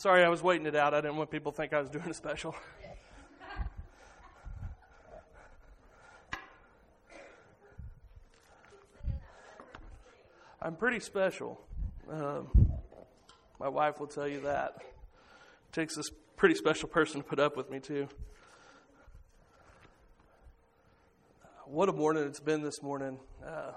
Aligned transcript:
Sorry, 0.00 0.24
I 0.24 0.30
was 0.30 0.42
waiting 0.42 0.64
it 0.66 0.74
out. 0.74 0.94
I 0.94 1.02
didn't 1.02 1.18
want 1.18 1.30
people 1.30 1.52
to 1.52 1.56
think 1.56 1.74
I 1.74 1.78
was 1.78 1.90
doing 1.90 2.08
a 2.08 2.14
special. 2.14 2.54
I'm 10.62 10.74
pretty 10.76 11.00
special. 11.00 11.60
Um, 12.10 12.70
my 13.60 13.68
wife 13.68 14.00
will 14.00 14.06
tell 14.06 14.26
you 14.26 14.40
that. 14.40 14.76
It 14.78 15.72
takes 15.72 15.96
this 15.96 16.10
pretty 16.34 16.54
special 16.54 16.88
person 16.88 17.20
to 17.20 17.28
put 17.28 17.38
up 17.38 17.54
with 17.54 17.70
me, 17.70 17.78
too. 17.78 18.08
What 21.66 21.90
a 21.90 21.92
morning 21.92 22.24
it's 22.24 22.40
been 22.40 22.62
this 22.62 22.82
morning. 22.82 23.18
Uh, 23.46 23.72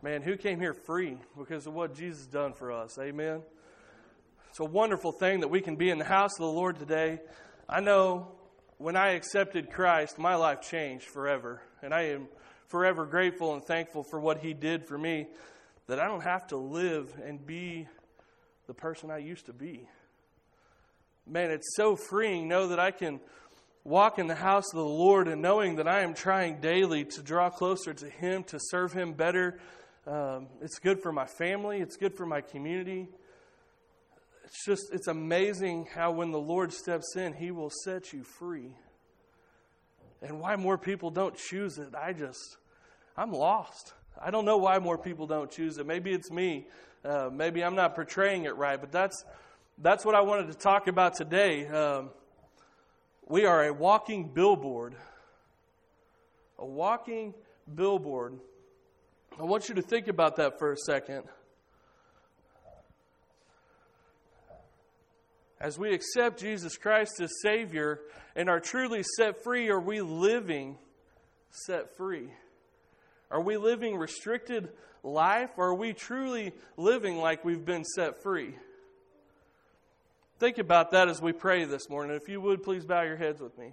man, 0.00 0.22
who 0.22 0.36
came 0.36 0.60
here 0.60 0.74
free 0.74 1.18
because 1.36 1.66
of 1.66 1.74
what 1.74 1.92
Jesus 1.92 2.24
done 2.26 2.52
for 2.52 2.70
us? 2.70 2.96
Amen. 3.00 3.42
It's 4.54 4.60
a 4.60 4.64
wonderful 4.64 5.10
thing 5.10 5.40
that 5.40 5.48
we 5.48 5.60
can 5.60 5.74
be 5.74 5.90
in 5.90 5.98
the 5.98 6.04
house 6.04 6.34
of 6.34 6.46
the 6.46 6.52
Lord 6.52 6.78
today. 6.78 7.18
I 7.68 7.80
know 7.80 8.28
when 8.78 8.94
I 8.94 9.14
accepted 9.14 9.68
Christ, 9.68 10.16
my 10.16 10.36
life 10.36 10.60
changed 10.60 11.06
forever. 11.06 11.60
And 11.82 11.92
I 11.92 12.02
am 12.10 12.28
forever 12.68 13.04
grateful 13.04 13.54
and 13.54 13.64
thankful 13.64 14.04
for 14.04 14.20
what 14.20 14.38
He 14.38 14.54
did 14.54 14.86
for 14.86 14.96
me 14.96 15.26
that 15.88 15.98
I 15.98 16.06
don't 16.06 16.22
have 16.22 16.46
to 16.50 16.56
live 16.56 17.12
and 17.26 17.44
be 17.44 17.88
the 18.68 18.74
person 18.74 19.10
I 19.10 19.18
used 19.18 19.46
to 19.46 19.52
be. 19.52 19.88
Man, 21.26 21.50
it's 21.50 21.74
so 21.74 21.96
freeing. 21.96 22.46
Know 22.46 22.68
that 22.68 22.78
I 22.78 22.92
can 22.92 23.18
walk 23.82 24.20
in 24.20 24.28
the 24.28 24.36
house 24.36 24.72
of 24.72 24.76
the 24.76 24.84
Lord 24.84 25.26
and 25.26 25.42
knowing 25.42 25.74
that 25.76 25.88
I 25.88 26.02
am 26.02 26.14
trying 26.14 26.60
daily 26.60 27.04
to 27.04 27.22
draw 27.24 27.50
closer 27.50 27.92
to 27.92 28.08
Him, 28.08 28.44
to 28.44 28.60
serve 28.60 28.92
Him 28.92 29.14
better. 29.14 29.58
Um, 30.06 30.46
it's 30.60 30.78
good 30.78 31.02
for 31.02 31.10
my 31.10 31.26
family, 31.26 31.80
it's 31.80 31.96
good 31.96 32.16
for 32.16 32.24
my 32.24 32.40
community. 32.40 33.08
It's 34.44 34.64
just, 34.64 34.92
it's 34.92 35.08
amazing 35.08 35.88
how 35.94 36.12
when 36.12 36.30
the 36.30 36.38
Lord 36.38 36.72
steps 36.72 37.16
in, 37.16 37.32
He 37.32 37.50
will 37.50 37.70
set 37.84 38.12
you 38.12 38.22
free. 38.22 38.76
And 40.22 40.40
why 40.40 40.56
more 40.56 40.78
people 40.78 41.10
don't 41.10 41.36
choose 41.36 41.78
it, 41.78 41.94
I 41.94 42.12
just, 42.12 42.56
I'm 43.16 43.32
lost. 43.32 43.94
I 44.20 44.30
don't 44.30 44.44
know 44.44 44.58
why 44.58 44.78
more 44.78 44.96
people 44.96 45.26
don't 45.26 45.50
choose 45.50 45.78
it. 45.78 45.86
Maybe 45.86 46.12
it's 46.12 46.30
me. 46.30 46.66
Uh, 47.04 47.28
maybe 47.32 47.62
I'm 47.62 47.74
not 47.74 47.94
portraying 47.94 48.44
it 48.44 48.56
right, 48.56 48.80
but 48.80 48.92
that's 48.92 49.24
that's 49.78 50.04
what 50.04 50.14
I 50.14 50.20
wanted 50.20 50.46
to 50.52 50.54
talk 50.54 50.86
about 50.86 51.14
today. 51.14 51.66
Um, 51.66 52.10
we 53.26 53.44
are 53.44 53.64
a 53.64 53.72
walking 53.72 54.28
billboard. 54.28 54.94
A 56.58 56.64
walking 56.64 57.34
billboard. 57.74 58.38
I 59.38 59.42
want 59.42 59.68
you 59.68 59.74
to 59.74 59.82
think 59.82 60.06
about 60.06 60.36
that 60.36 60.58
for 60.58 60.72
a 60.72 60.76
second. 60.76 61.24
As 65.64 65.78
we 65.78 65.94
accept 65.94 66.40
Jesus 66.40 66.76
Christ 66.76 67.22
as 67.22 67.40
Savior 67.40 68.00
and 68.36 68.50
are 68.50 68.60
truly 68.60 69.02
set 69.16 69.42
free, 69.42 69.70
are 69.70 69.80
we 69.80 70.02
living 70.02 70.76
set 71.48 71.96
free? 71.96 72.28
Are 73.30 73.40
we 73.40 73.56
living 73.56 73.96
restricted 73.96 74.68
life 75.02 75.48
or 75.56 75.68
are 75.68 75.74
we 75.74 75.94
truly 75.94 76.52
living 76.76 77.16
like 77.16 77.46
we've 77.46 77.64
been 77.64 77.82
set 77.82 78.22
free? 78.22 78.54
Think 80.38 80.58
about 80.58 80.90
that 80.90 81.08
as 81.08 81.22
we 81.22 81.32
pray 81.32 81.64
this 81.64 81.88
morning. 81.88 82.14
If 82.14 82.28
you 82.28 82.42
would, 82.42 82.62
please 82.62 82.84
bow 82.84 83.00
your 83.00 83.16
heads 83.16 83.40
with 83.40 83.56
me. 83.56 83.72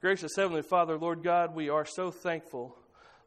Gracious 0.00 0.32
Heavenly 0.34 0.62
Father, 0.62 0.98
Lord 0.98 1.22
God, 1.22 1.54
we 1.54 1.68
are 1.68 1.86
so 1.86 2.10
thankful, 2.10 2.76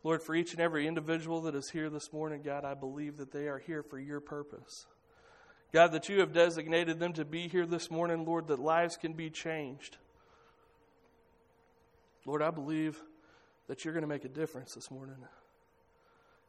Lord, 0.03 0.21
for 0.21 0.35
each 0.35 0.51
and 0.51 0.59
every 0.59 0.85
individual 0.85 1.43
that 1.43 1.55
is 1.55 1.69
here 1.69 1.89
this 1.89 2.11
morning. 2.11 2.41
God, 2.43 2.65
I 2.65 2.73
believe 2.73 3.15
that 3.15 3.31
they 3.31 3.47
are 3.47 3.59
here 3.59 3.83
for 3.83 3.97
your 3.97 4.19
purpose. 4.19 4.85
God, 5.71 5.91
that 5.91 6.07
you 6.09 6.19
have 6.19 6.31
designated 6.31 6.99
them 6.99 7.13
to 7.13 7.25
be 7.25 7.47
here 7.47 7.65
this 7.65 7.91
morning, 7.91 8.25
Lord, 8.25 8.47
that 8.47 8.59
lives 8.59 8.97
can 8.97 9.13
be 9.13 9.29
changed. 9.29 9.97
Lord, 12.25 12.41
I 12.41 12.49
believe 12.49 13.01
that 13.67 13.83
you're 13.83 13.93
going 13.93 14.03
to 14.03 14.07
make 14.07 14.25
a 14.25 14.29
difference 14.29 14.73
this 14.73 14.89
morning. 14.89 15.17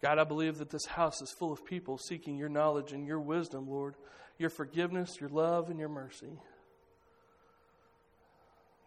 God, 0.02 0.18
I 0.18 0.24
believe 0.24 0.58
that 0.58 0.70
this 0.70 0.86
house 0.86 1.20
is 1.22 1.32
full 1.32 1.52
of 1.52 1.64
people 1.64 1.98
seeking 1.98 2.36
your 2.36 2.48
knowledge 2.48 2.92
and 2.92 3.06
your 3.06 3.20
wisdom, 3.20 3.68
Lord, 3.68 3.94
your 4.38 4.50
forgiveness, 4.50 5.20
your 5.20 5.30
love, 5.30 5.70
and 5.70 5.78
your 5.78 5.88
mercy. 5.88 6.38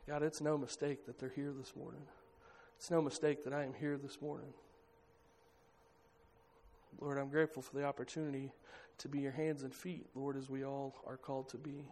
God, 0.08 0.24
it's 0.24 0.42
no 0.42 0.58
mistake 0.58 1.06
that 1.06 1.20
they're 1.20 1.34
here 1.36 1.52
this 1.52 1.76
morning. 1.76 2.02
It's 2.78 2.90
no 2.90 3.02
mistake 3.02 3.44
that 3.44 3.54
I 3.54 3.64
am 3.64 3.74
here 3.74 3.98
this 3.98 4.22
morning. 4.22 4.54
Lord, 7.00 7.18
I'm 7.18 7.30
grateful 7.30 7.62
for 7.62 7.76
the 7.76 7.86
opportunity 7.86 8.52
to 9.00 9.08
be 9.08 9.20
your 9.20 9.32
hands 9.32 9.64
and 9.64 9.74
feet, 9.74 10.08
Lord, 10.16 10.36
as 10.36 10.50
we 10.50 10.64
all 10.66 10.96
are 11.08 11.18
called 11.18 11.50
to 11.50 11.58
be. 11.58 11.86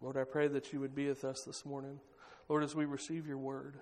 Lord, 0.00 0.16
I 0.16 0.24
pray 0.24 0.48
that 0.48 0.72
you 0.72 0.80
would 0.80 0.94
be 0.94 1.08
with 1.08 1.24
us 1.24 1.42
this 1.46 1.64
morning. 1.64 2.00
Lord, 2.48 2.62
as 2.62 2.74
we 2.74 2.84
receive 2.84 3.26
your 3.26 3.38
word. 3.38 3.76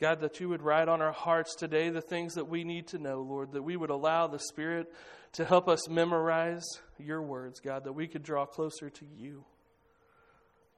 God, 0.00 0.20
that 0.20 0.40
you 0.40 0.48
would 0.48 0.62
write 0.62 0.88
on 0.88 1.02
our 1.02 1.12
hearts 1.12 1.56
today 1.56 1.90
the 1.90 2.00
things 2.00 2.34
that 2.34 2.48
we 2.48 2.62
need 2.64 2.86
to 2.88 2.98
know, 2.98 3.20
Lord, 3.22 3.52
that 3.52 3.62
we 3.62 3.76
would 3.76 3.90
allow 3.90 4.26
the 4.26 4.38
Spirit 4.38 4.92
to 5.32 5.44
help 5.44 5.68
us 5.68 5.88
memorize 5.88 6.64
your 6.98 7.20
words, 7.20 7.60
God, 7.60 7.84
that 7.84 7.92
we 7.92 8.06
could 8.06 8.22
draw 8.22 8.46
closer 8.46 8.90
to 8.90 9.04
you, 9.16 9.44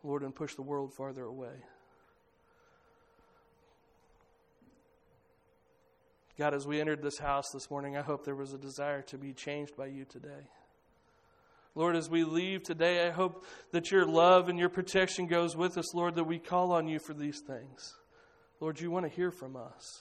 Lord, 0.02 0.22
and 0.22 0.34
push 0.34 0.54
the 0.54 0.62
world 0.62 0.94
farther 0.94 1.24
away. 1.24 1.64
God, 6.40 6.54
as 6.54 6.66
we 6.66 6.80
entered 6.80 7.02
this 7.02 7.18
house 7.18 7.50
this 7.52 7.70
morning, 7.70 7.98
I 7.98 8.00
hope 8.00 8.24
there 8.24 8.34
was 8.34 8.54
a 8.54 8.58
desire 8.58 9.02
to 9.02 9.18
be 9.18 9.34
changed 9.34 9.76
by 9.76 9.88
you 9.88 10.06
today. 10.06 10.48
Lord, 11.74 11.96
as 11.96 12.08
we 12.08 12.24
leave 12.24 12.62
today, 12.62 13.06
I 13.06 13.10
hope 13.10 13.44
that 13.72 13.90
your 13.90 14.06
love 14.06 14.48
and 14.48 14.58
your 14.58 14.70
protection 14.70 15.26
goes 15.26 15.54
with 15.54 15.76
us, 15.76 15.94
Lord, 15.94 16.14
that 16.14 16.24
we 16.24 16.38
call 16.38 16.72
on 16.72 16.88
you 16.88 16.98
for 16.98 17.12
these 17.12 17.42
things. 17.46 17.94
Lord, 18.58 18.80
you 18.80 18.90
want 18.90 19.04
to 19.04 19.14
hear 19.14 19.30
from 19.30 19.54
us. 19.54 20.00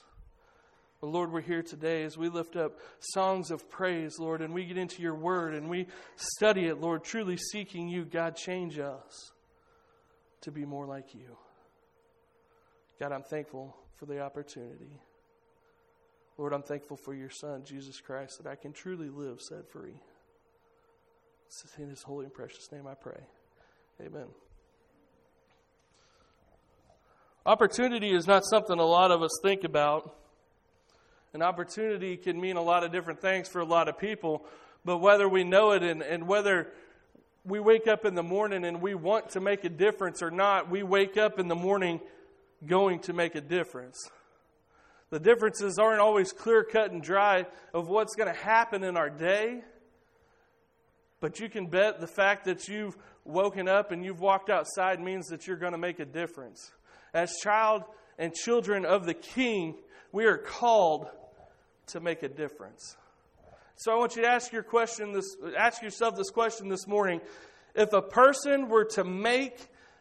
But 1.01 1.07
Lord, 1.07 1.29
we're 1.33 1.41
here 1.41 1.61
today 1.61 2.03
as 2.03 2.17
we 2.17 2.29
lift 2.29 2.55
up 2.55 2.79
songs 3.01 3.51
of 3.51 3.69
praise, 3.69 4.17
Lord, 4.17 4.41
and 4.41 4.53
we 4.53 4.63
get 4.63 4.77
into 4.77 5.01
your 5.01 5.15
word 5.15 5.53
and 5.55 5.69
we 5.69 5.87
study 6.15 6.67
it, 6.67 6.79
Lord, 6.79 7.03
truly 7.03 7.35
seeking 7.35 7.89
you. 7.89 8.05
God, 8.05 8.37
change 8.37 8.79
us 8.79 9.33
to 10.39 10.51
be 10.51 10.63
more 10.63 10.85
like 10.85 11.13
you. 11.13 11.35
God, 12.97 13.11
I'm 13.11 13.23
thankful 13.23 13.75
for 13.97 14.05
the 14.05 14.21
opportunity. 14.21 15.01
Lord, 16.39 16.53
I'm 16.53 16.63
thankful 16.63 16.95
for 16.95 17.13
your 17.13 17.29
Son, 17.29 17.65
Jesus 17.65 17.99
Christ, 17.99 18.41
that 18.41 18.49
I 18.49 18.55
can 18.55 18.71
truly 18.71 19.09
live 19.09 19.41
set 19.41 19.69
free. 19.69 19.99
It's 21.47 21.65
in 21.77 21.89
his 21.89 22.01
holy 22.01 22.23
and 22.23 22.33
precious 22.33 22.71
name 22.71 22.87
I 22.87 22.93
pray. 22.93 23.19
Amen. 23.99 24.27
Opportunity 27.45 28.11
is 28.11 28.25
not 28.25 28.45
something 28.45 28.79
a 28.79 28.85
lot 28.85 29.11
of 29.11 29.21
us 29.21 29.31
think 29.43 29.65
about. 29.65 30.15
An 31.33 31.41
opportunity 31.41 32.15
can 32.15 32.39
mean 32.39 32.55
a 32.55 32.63
lot 32.63 32.85
of 32.85 32.93
different 32.93 33.19
things 33.19 33.49
for 33.49 33.59
a 33.59 33.65
lot 33.65 33.89
of 33.89 33.99
people, 33.99 34.45
but 34.85 34.99
whether 34.99 35.27
we 35.27 35.43
know 35.43 35.71
it 35.71 35.83
and, 35.83 36.01
and 36.01 36.25
whether 36.25 36.69
we 37.43 37.59
wake 37.59 37.85
up 37.85 38.05
in 38.05 38.15
the 38.15 38.23
morning 38.23 38.63
and 38.63 38.81
we 38.81 38.95
want 38.95 39.31
to 39.31 39.41
make 39.41 39.65
a 39.65 39.69
difference 39.69 40.23
or 40.23 40.31
not, 40.31 40.71
we 40.71 40.83
wake 40.83 41.17
up 41.17 41.37
in 41.37 41.49
the 41.49 41.55
morning 41.55 41.99
going 42.65 42.99
to 43.01 43.11
make 43.11 43.35
a 43.35 43.41
difference. 43.41 44.09
The 45.09 45.19
differences 45.19 45.79
aren't 45.79 45.99
always 45.99 46.31
clear 46.31 46.63
cut 46.63 46.91
and 46.91 47.01
dry 47.01 47.45
of 47.73 47.87
what's 47.87 48.15
going 48.15 48.31
to 48.33 48.39
happen 48.39 48.83
in 48.83 48.95
our 48.95 49.09
day, 49.09 49.61
but 51.19 51.39
you 51.39 51.49
can 51.49 51.67
bet 51.67 51.99
the 51.99 52.07
fact 52.07 52.45
that 52.45 52.67
you've 52.67 52.95
woken 53.25 53.67
up 53.67 53.91
and 53.91 54.03
you've 54.03 54.21
walked 54.21 54.49
outside 54.49 54.99
means 54.99 55.27
that 55.27 55.47
you're 55.47 55.57
going 55.57 55.71
to 55.71 55.77
make 55.77 55.99
a 55.99 56.05
difference 56.05 56.71
as 57.13 57.35
child 57.41 57.83
and 58.17 58.33
children 58.33 58.85
of 58.85 59.05
the 59.05 59.13
King, 59.13 59.75
we 60.11 60.25
are 60.25 60.37
called 60.37 61.07
to 61.87 61.99
make 61.99 62.23
a 62.23 62.29
difference. 62.29 62.95
So 63.77 63.93
I 63.93 63.95
want 63.95 64.15
you 64.15 64.23
to 64.23 64.27
ask 64.27 64.51
your 64.51 64.63
question 64.63 65.13
this 65.13 65.35
ask 65.57 65.81
yourself 65.81 66.15
this 66.15 66.29
question 66.29 66.67
this 66.67 66.85
morning. 66.87 67.21
If 67.75 67.93
a 67.93 68.01
person 68.01 68.67
were 68.67 68.85
to 68.85 69.03
make 69.03 69.57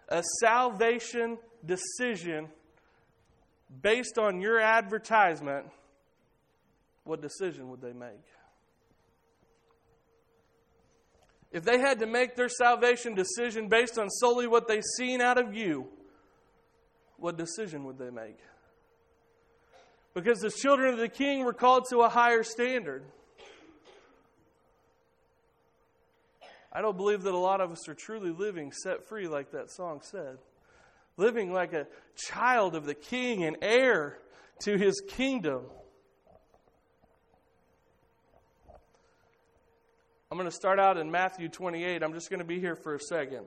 a 0.09 0.23
salvation 0.41 1.39
decision 1.65 2.49
based 3.83 4.19
on 4.19 4.41
your 4.41 4.59
advertisement, 4.61 5.67
what 7.05 7.21
decision 7.23 7.71
would 7.71 7.81
they 7.81 7.93
make? 7.93 8.25
If 11.51 11.65
they 11.65 11.79
had 11.79 12.01
to 12.01 12.07
make 12.07 12.37
their 12.37 12.49
salvation 12.49 13.15
decision 13.15 13.69
based 13.69 13.99
on 13.99 14.11
solely 14.11 14.47
what 14.47 14.69
they've 14.69 14.85
seen 14.97 15.21
out 15.21 15.39
of 15.39 15.55
you, 15.55 15.89
what 17.17 17.39
decision 17.39 17.85
would 17.85 17.99
they 17.99 18.11
make? 18.11 18.39
Because 20.15 20.41
the 20.41 20.51
children 20.51 20.93
of 20.93 20.99
the 20.99 21.09
king 21.09 21.45
were 21.45 21.53
called 21.53 21.87
to 21.91 22.01
a 22.01 22.09
higher 22.09 22.43
standard. 22.43 23.05
I 26.73 26.83
don't 26.83 26.97
believe 26.97 27.23
that 27.23 27.33
a 27.33 27.39
lot 27.39 27.61
of 27.61 27.73
us 27.73 27.89
are 27.89 27.95
truly 27.95 28.31
living 28.31 28.73
set 28.73 29.09
free, 29.09 29.27
like 29.27 29.53
that 29.53 29.71
song 29.71 30.01
said. 30.03 30.39
Living 31.19 31.53
like 31.53 31.75
a 31.75 31.87
child 32.17 32.75
of 32.75 32.87
the 32.87 32.95
king 32.95 33.45
and 33.45 33.59
heir 33.61 34.19
to 34.61 34.79
his 34.79 35.03
kingdom. 35.07 35.65
I'm 40.31 40.39
going 40.39 40.49
to 40.49 40.55
start 40.55 40.79
out 40.79 40.97
in 40.97 41.11
Matthew 41.11 41.49
28. 41.49 42.03
I'm 42.03 42.13
just 42.15 42.31
going 42.31 42.39
to 42.39 42.47
be 42.47 42.61
here 42.61 42.77
for 42.77 42.95
a 42.95 43.01
second. 43.01 43.47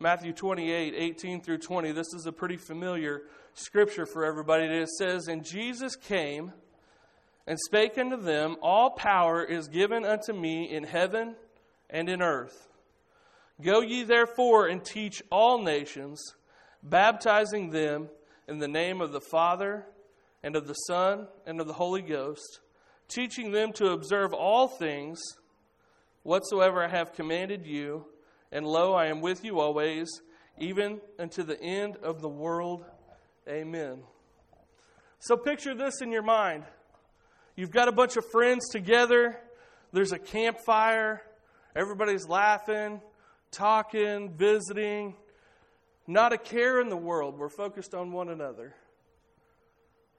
Matthew 0.00 0.32
28, 0.32 0.94
18 0.96 1.40
through 1.42 1.58
20. 1.58 1.92
This 1.92 2.12
is 2.12 2.26
a 2.26 2.32
pretty 2.32 2.56
familiar 2.56 3.22
scripture 3.54 4.04
for 4.04 4.24
everybody. 4.24 4.64
It 4.64 4.88
says, 4.88 5.28
And 5.28 5.44
Jesus 5.44 5.94
came 5.94 6.52
and 7.46 7.58
spake 7.66 7.98
unto 7.98 8.16
them, 8.16 8.56
All 8.62 8.90
power 8.90 9.44
is 9.44 9.68
given 9.68 10.04
unto 10.04 10.32
me 10.32 10.68
in 10.68 10.84
heaven 10.84 11.36
and 11.88 12.08
in 12.08 12.20
earth. 12.20 12.68
Go 13.60 13.80
ye 13.80 14.02
therefore 14.02 14.66
and 14.66 14.84
teach 14.84 15.22
all 15.30 15.62
nations, 15.62 16.20
baptizing 16.82 17.70
them 17.70 18.08
in 18.48 18.58
the 18.58 18.68
name 18.68 19.00
of 19.00 19.12
the 19.12 19.20
Father 19.20 19.86
and 20.42 20.56
of 20.56 20.66
the 20.66 20.74
Son 20.74 21.28
and 21.46 21.60
of 21.60 21.66
the 21.66 21.72
Holy 21.72 22.02
Ghost, 22.02 22.60
teaching 23.08 23.52
them 23.52 23.72
to 23.74 23.92
observe 23.92 24.32
all 24.32 24.68
things 24.68 25.20
whatsoever 26.22 26.82
I 26.82 26.88
have 26.88 27.12
commanded 27.12 27.66
you. 27.66 28.06
And 28.50 28.66
lo, 28.66 28.94
I 28.94 29.06
am 29.06 29.20
with 29.20 29.44
you 29.44 29.60
always, 29.60 30.08
even 30.58 31.00
unto 31.18 31.42
the 31.42 31.60
end 31.60 31.96
of 32.02 32.20
the 32.20 32.28
world. 32.28 32.84
Amen. 33.48 34.02
So 35.20 35.36
picture 35.36 35.74
this 35.74 36.00
in 36.00 36.10
your 36.10 36.22
mind. 36.22 36.64
You've 37.56 37.70
got 37.70 37.88
a 37.88 37.92
bunch 37.92 38.16
of 38.16 38.24
friends 38.30 38.68
together, 38.70 39.38
there's 39.92 40.12
a 40.12 40.18
campfire, 40.18 41.22
everybody's 41.76 42.26
laughing, 42.26 43.00
talking, 43.50 44.32
visiting. 44.34 45.14
Not 46.06 46.32
a 46.32 46.38
care 46.38 46.80
in 46.80 46.88
the 46.88 46.96
world. 46.96 47.38
We're 47.38 47.48
focused 47.48 47.94
on 47.94 48.12
one 48.12 48.28
another. 48.28 48.74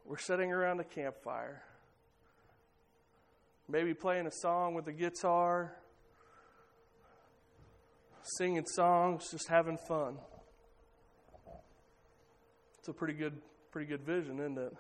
We're 0.06 0.18
sitting 0.18 0.52
around 0.52 0.80
a 0.80 0.84
campfire, 0.84 1.64
maybe 3.70 3.94
playing 3.94 4.28
a 4.28 4.32
song 4.32 4.74
with 4.74 4.88
a 4.88 4.92
guitar, 4.92 5.76
singing 8.38 8.66
songs, 8.66 9.32
just 9.32 9.48
having 9.48 9.78
fun. 9.88 10.18
It's 12.80 12.90
a 12.90 12.94
pretty 12.94 13.14
good, 13.14 13.42
pretty 13.72 13.88
good 13.88 14.06
vision, 14.06 14.40
isn't 14.40 14.58
it? 14.58 14.76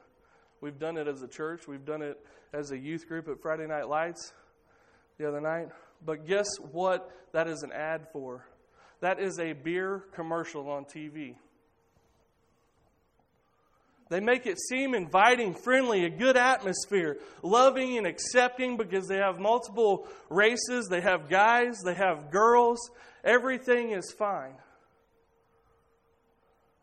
We've 0.59 0.77
done 0.77 0.97
it 0.97 1.07
as 1.07 1.21
a 1.21 1.27
church. 1.27 1.67
We've 1.67 1.85
done 1.85 2.01
it 2.01 2.19
as 2.53 2.71
a 2.71 2.77
youth 2.77 3.07
group 3.07 3.27
at 3.29 3.41
Friday 3.41 3.65
Night 3.65 3.87
Lights 3.87 4.33
the 5.17 5.27
other 5.27 5.41
night. 5.41 5.69
But 6.05 6.27
guess 6.27 6.47
what 6.71 7.09
that 7.31 7.47
is 7.47 7.63
an 7.63 7.71
ad 7.71 8.07
for? 8.11 8.45
That 9.03 9.19
is 9.19 9.37
a 9.37 9.51
beer 9.51 10.01
commercial 10.15 10.69
on 10.69 10.85
TV. 10.85 11.35
They 14.09 14.21
make 14.21 14.45
it 14.45 14.57
seem 14.57 14.95
inviting, 14.95 15.55
friendly, 15.55 16.05
a 16.05 16.09
good 16.09 16.37
atmosphere, 16.37 17.17
loving 17.41 17.97
and 17.97 18.07
accepting 18.07 18.77
because 18.77 19.09
they 19.09 19.17
have 19.17 19.39
multiple 19.39 20.07
races, 20.29 20.87
they 20.89 21.01
have 21.01 21.29
guys, 21.29 21.81
they 21.83 21.95
have 21.95 22.31
girls. 22.31 22.79
Everything 23.25 23.91
is 23.91 24.15
fine. 24.17 24.55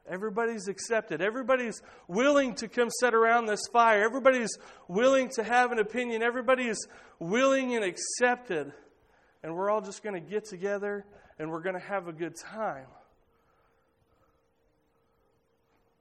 Everybody's 0.07 0.69
accepted. 0.69 1.23
Everybody's 1.23 1.81
willing 2.07 2.55
to 2.57 2.69
come 2.69 2.91
sit 3.01 3.15
around 3.15 3.47
this 3.47 3.67
fire. 3.73 4.05
Everybody's 4.05 4.59
willing 4.89 5.31
to 5.37 5.43
have 5.43 5.73
an 5.73 5.79
opinion. 5.79 6.23
Everybody's 6.23 6.87
willing 7.19 7.77
and 7.77 7.83
accepted. 7.83 8.75
And 9.43 9.55
we're 9.57 9.71
all 9.71 9.81
just 9.81 10.03
going 10.03 10.23
to 10.23 10.31
get 10.31 10.45
together 10.45 11.07
and 11.41 11.51
we're 11.51 11.63
going 11.63 11.75
to 11.75 11.81
have 11.81 12.07
a 12.07 12.13
good 12.13 12.37
time. 12.37 12.85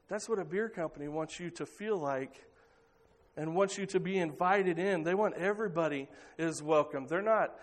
That's 0.09 0.27
what 0.27 0.37
a 0.37 0.43
beer 0.43 0.67
company 0.67 1.07
wants 1.07 1.39
you 1.39 1.49
to 1.51 1.65
feel 1.65 1.97
like 1.97 2.45
and 3.37 3.55
wants 3.55 3.77
you 3.77 3.85
to 3.85 4.01
be 4.01 4.17
invited 4.17 4.77
in. 4.79 5.03
They 5.03 5.13
want 5.13 5.35
everybody 5.35 6.09
is 6.37 6.61
welcome. 6.61 7.07
They're 7.07 7.21
not 7.21 7.55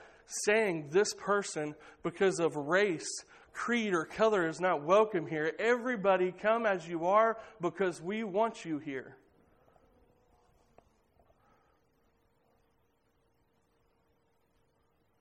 saying 0.46 0.88
this 0.90 1.12
person 1.12 1.74
because 2.02 2.40
of 2.40 2.56
race, 2.56 3.10
creed, 3.52 3.92
or 3.92 4.06
color 4.06 4.48
is 4.48 4.58
not 4.58 4.82
welcome 4.82 5.26
here. 5.26 5.52
Everybody 5.58 6.32
come 6.32 6.64
as 6.64 6.88
you 6.88 7.04
are 7.04 7.36
because 7.60 8.00
we 8.00 8.24
want 8.24 8.64
you 8.64 8.78
here. 8.78 9.18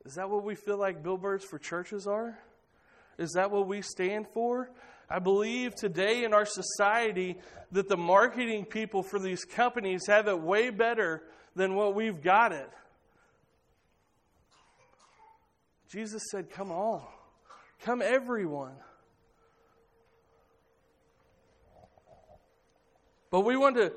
Is 0.06 0.14
that 0.16 0.30
what 0.30 0.44
we 0.44 0.56
feel 0.56 0.78
like 0.78 1.02
billboards 1.04 1.44
for 1.44 1.58
churches 1.58 2.06
are? 2.06 2.38
Is 3.18 3.32
that 3.32 3.50
what 3.50 3.68
we 3.68 3.82
stand 3.82 4.28
for? 4.34 4.70
I 5.10 5.20
believe 5.20 5.76
today 5.76 6.24
in 6.24 6.34
our 6.34 6.46
society 6.46 7.38
that 7.72 7.88
the 7.88 7.98
marketing 7.98 8.66
people 8.66 9.04
for 9.04 9.20
these 9.20 9.46
companies 9.46 10.08
have 10.08 10.28
it 10.28 10.40
way 10.40 10.70
better 10.70 11.24
than 11.56 11.76
what 11.76 11.96
we've 11.96 12.22
got 12.22 12.52
it. 12.52 12.70
Jesus 15.92 16.24
said, 16.32 16.50
Come 16.50 16.72
all, 16.72 17.12
come 17.82 18.02
everyone. 18.02 18.76
But 23.30 23.42
we 23.42 23.58
want 23.58 23.76
to 23.78 23.94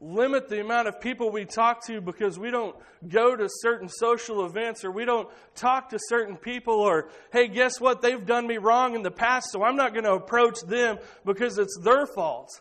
limit 0.00 0.48
the 0.48 0.60
amount 0.60 0.88
of 0.88 1.00
people 1.00 1.30
we 1.30 1.44
talk 1.44 1.84
to 1.86 2.00
because 2.00 2.38
we 2.38 2.50
don't 2.50 2.76
go 3.08 3.34
to 3.34 3.48
certain 3.48 3.88
social 3.88 4.44
events 4.44 4.84
or 4.84 4.90
we 4.90 5.04
don't 5.04 5.28
talk 5.54 5.88
to 5.90 5.98
certain 6.08 6.36
people 6.36 6.74
or, 6.74 7.08
hey, 7.32 7.48
guess 7.48 7.80
what? 7.80 8.02
They've 8.02 8.24
done 8.24 8.46
me 8.46 8.58
wrong 8.58 8.94
in 8.94 9.02
the 9.02 9.10
past, 9.10 9.50
so 9.50 9.62
I'm 9.64 9.76
not 9.76 9.92
going 9.92 10.04
to 10.04 10.12
approach 10.12 10.60
them 10.66 10.98
because 11.24 11.58
it's 11.58 11.78
their 11.82 12.06
fault. 12.06 12.60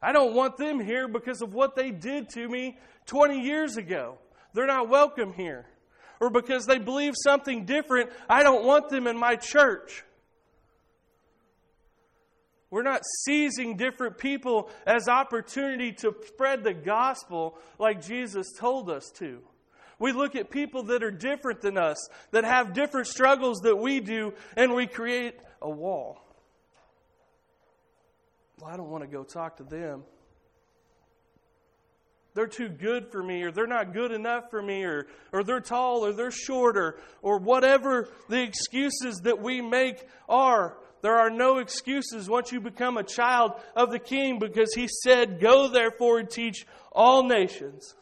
I 0.00 0.12
don't 0.12 0.34
want 0.34 0.56
them 0.56 0.80
here 0.80 1.08
because 1.08 1.42
of 1.42 1.54
what 1.54 1.76
they 1.76 1.90
did 1.90 2.28
to 2.30 2.48
me 2.48 2.78
20 3.06 3.40
years 3.40 3.76
ago. 3.76 4.18
They're 4.52 4.66
not 4.66 4.88
welcome 4.88 5.32
here. 5.32 5.66
Or 6.20 6.30
because 6.30 6.66
they 6.66 6.78
believe 6.78 7.14
something 7.16 7.64
different, 7.64 8.10
I 8.28 8.42
don't 8.44 8.64
want 8.64 8.88
them 8.88 9.06
in 9.06 9.16
my 9.16 9.34
church. 9.36 10.04
We're 12.72 12.82
not 12.82 13.02
seizing 13.26 13.76
different 13.76 14.16
people 14.16 14.70
as 14.86 15.06
opportunity 15.06 15.92
to 15.92 16.16
spread 16.26 16.64
the 16.64 16.72
gospel 16.72 17.58
like 17.78 18.02
Jesus 18.02 18.50
told 18.58 18.88
us 18.88 19.10
to. 19.18 19.42
We 19.98 20.12
look 20.12 20.34
at 20.36 20.48
people 20.48 20.84
that 20.84 21.02
are 21.02 21.10
different 21.10 21.60
than 21.60 21.76
us, 21.76 21.98
that 22.30 22.44
have 22.44 22.72
different 22.72 23.08
struggles 23.08 23.58
that 23.60 23.76
we 23.76 24.00
do, 24.00 24.32
and 24.56 24.74
we 24.74 24.86
create 24.86 25.34
a 25.60 25.68
wall. 25.68 26.18
Well, 28.58 28.70
I 28.70 28.78
don't 28.78 28.88
want 28.88 29.04
to 29.04 29.08
go 29.08 29.22
talk 29.22 29.58
to 29.58 29.64
them. 29.64 30.04
They're 32.32 32.46
too 32.46 32.70
good 32.70 33.12
for 33.12 33.22
me, 33.22 33.42
or 33.42 33.52
they're 33.52 33.66
not 33.66 33.92
good 33.92 34.12
enough 34.12 34.44
for 34.50 34.62
me, 34.62 34.84
or, 34.84 35.08
or 35.30 35.44
they're 35.44 35.60
tall, 35.60 36.06
or 36.06 36.14
they're 36.14 36.30
short, 36.30 36.78
or, 36.78 36.98
or 37.20 37.36
whatever 37.36 38.08
the 38.30 38.42
excuses 38.42 39.20
that 39.24 39.42
we 39.42 39.60
make 39.60 40.02
are. 40.26 40.78
There 41.02 41.18
are 41.18 41.30
no 41.30 41.58
excuses 41.58 42.28
once 42.28 42.52
you 42.52 42.60
become 42.60 42.96
a 42.96 43.02
child 43.02 43.52
of 43.74 43.90
the 43.90 43.98
King 43.98 44.38
because 44.38 44.72
He 44.74 44.88
said, 44.88 45.40
Go 45.40 45.68
therefore 45.68 46.18
and 46.18 46.30
teach 46.30 46.64
all 46.92 47.24
nations. 47.24 47.94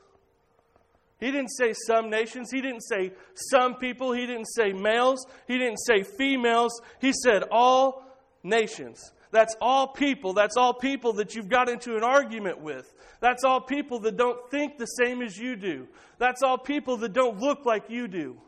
He 1.18 1.30
didn't 1.30 1.50
say 1.50 1.74
some 1.86 2.08
nations. 2.08 2.50
He 2.50 2.62
didn't 2.62 2.82
say 2.82 3.12
some 3.34 3.74
people. 3.74 4.12
He 4.12 4.26
didn't 4.26 4.46
say 4.46 4.72
males. 4.72 5.26
He 5.46 5.58
didn't 5.58 5.78
say 5.78 6.02
females. 6.02 6.80
He 6.98 7.12
said 7.12 7.44
all 7.50 8.02
nations. 8.42 9.12
That's 9.30 9.54
all 9.60 9.88
people. 9.88 10.32
That's 10.32 10.56
all 10.56 10.74
people 10.74 11.12
that 11.14 11.34
you've 11.34 11.48
got 11.48 11.68
into 11.68 11.96
an 11.96 12.02
argument 12.02 12.60
with. 12.60 12.92
That's 13.20 13.44
all 13.44 13.60
people 13.60 14.00
that 14.00 14.16
don't 14.16 14.50
think 14.50 14.78
the 14.78 14.86
same 14.86 15.20
as 15.20 15.36
you 15.36 15.56
do. 15.56 15.88
That's 16.18 16.42
all 16.42 16.58
people 16.58 16.96
that 16.98 17.12
don't 17.12 17.38
look 17.38 17.66
like 17.66 17.90
you 17.90 18.08
do. 18.08 18.38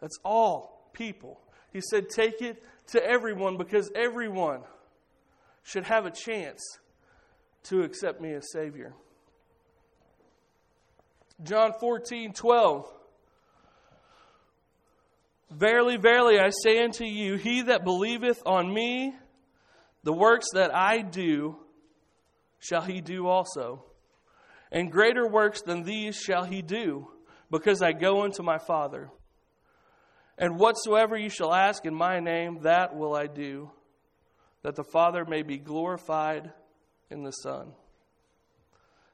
That's 0.00 0.18
all 0.24 0.88
people. 0.92 1.40
He 1.76 1.82
said, 1.82 2.08
Take 2.08 2.40
it 2.40 2.64
to 2.92 3.06
everyone 3.06 3.58
because 3.58 3.90
everyone 3.94 4.62
should 5.62 5.84
have 5.84 6.06
a 6.06 6.10
chance 6.10 6.62
to 7.64 7.82
accept 7.82 8.18
me 8.18 8.32
as 8.32 8.50
Savior. 8.50 8.94
John 11.42 11.74
14, 11.78 12.32
12. 12.32 12.86
Verily, 15.50 15.98
verily, 15.98 16.38
I 16.38 16.48
say 16.48 16.82
unto 16.82 17.04
you, 17.04 17.34
he 17.34 17.60
that 17.60 17.84
believeth 17.84 18.42
on 18.46 18.72
me, 18.72 19.14
the 20.02 20.14
works 20.14 20.46
that 20.54 20.74
I 20.74 21.02
do, 21.02 21.58
shall 22.58 22.80
he 22.80 23.02
do 23.02 23.26
also. 23.26 23.84
And 24.72 24.90
greater 24.90 25.28
works 25.28 25.60
than 25.60 25.82
these 25.82 26.16
shall 26.16 26.44
he 26.44 26.62
do, 26.62 27.08
because 27.50 27.82
I 27.82 27.92
go 27.92 28.22
unto 28.22 28.42
my 28.42 28.56
Father. 28.56 29.10
And 30.38 30.58
whatsoever 30.58 31.16
you 31.16 31.30
shall 31.30 31.54
ask 31.54 31.86
in 31.86 31.94
my 31.94 32.20
name, 32.20 32.60
that 32.62 32.94
will 32.94 33.14
I 33.14 33.26
do, 33.26 33.70
that 34.62 34.76
the 34.76 34.84
Father 34.84 35.24
may 35.24 35.42
be 35.42 35.56
glorified 35.56 36.52
in 37.10 37.22
the 37.22 37.30
Son. 37.30 37.72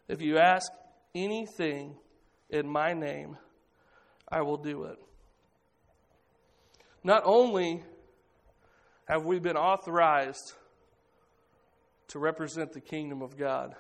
If 0.09 0.21
you 0.21 0.39
ask 0.39 0.71
anything 1.15 1.97
in 2.51 2.69
my 2.69 2.93
name, 2.93 3.37
I 4.29 4.43
will 4.43 4.57
do 4.57 4.85
it. 4.85 4.99
Not 7.05 7.23
only 7.25 7.83
have 9.07 9.25
we 9.25 9.39
been 9.39 9.57
authorized 9.57 10.55
to 12.09 12.19
represent 12.19 12.73
the 12.73 12.81
kingdom 12.81 13.23
of 13.23 13.37
God, 13.37 13.75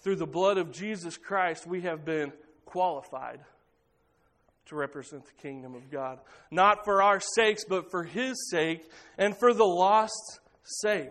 through 0.00 0.16
the 0.16 0.26
blood 0.26 0.58
of 0.58 0.72
Jesus 0.72 1.16
Christ, 1.16 1.66
we 1.66 1.82
have 1.82 2.04
been 2.04 2.32
qualified 2.64 3.40
to 4.66 4.76
represent 4.76 5.24
the 5.24 5.42
kingdom 5.42 5.74
of 5.74 5.90
God. 5.90 6.18
Not 6.50 6.84
for 6.84 7.02
our 7.02 7.20
sakes, 7.20 7.64
but 7.64 7.90
for 7.90 8.04
His 8.04 8.50
sake 8.50 8.88
and 9.18 9.36
for 9.36 9.52
the 9.52 9.64
lost's 9.64 10.40
sake. 10.62 11.10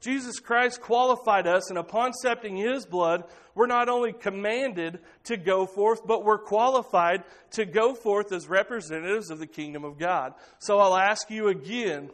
Jesus 0.00 0.38
Christ 0.38 0.80
qualified 0.80 1.48
us, 1.48 1.70
and 1.70 1.78
upon 1.78 2.10
accepting 2.10 2.56
His 2.56 2.86
blood, 2.86 3.24
we're 3.54 3.66
not 3.66 3.88
only 3.88 4.12
commanded 4.12 5.00
to 5.24 5.36
go 5.36 5.66
forth, 5.66 6.06
but 6.06 6.24
we're 6.24 6.38
qualified 6.38 7.24
to 7.52 7.64
go 7.64 7.94
forth 7.94 8.32
as 8.32 8.48
representatives 8.48 9.30
of 9.30 9.40
the 9.40 9.46
kingdom 9.46 9.84
of 9.84 9.98
God. 9.98 10.34
So 10.60 10.78
I'll 10.78 10.96
ask 10.96 11.28
you 11.30 11.48
again 11.48 12.10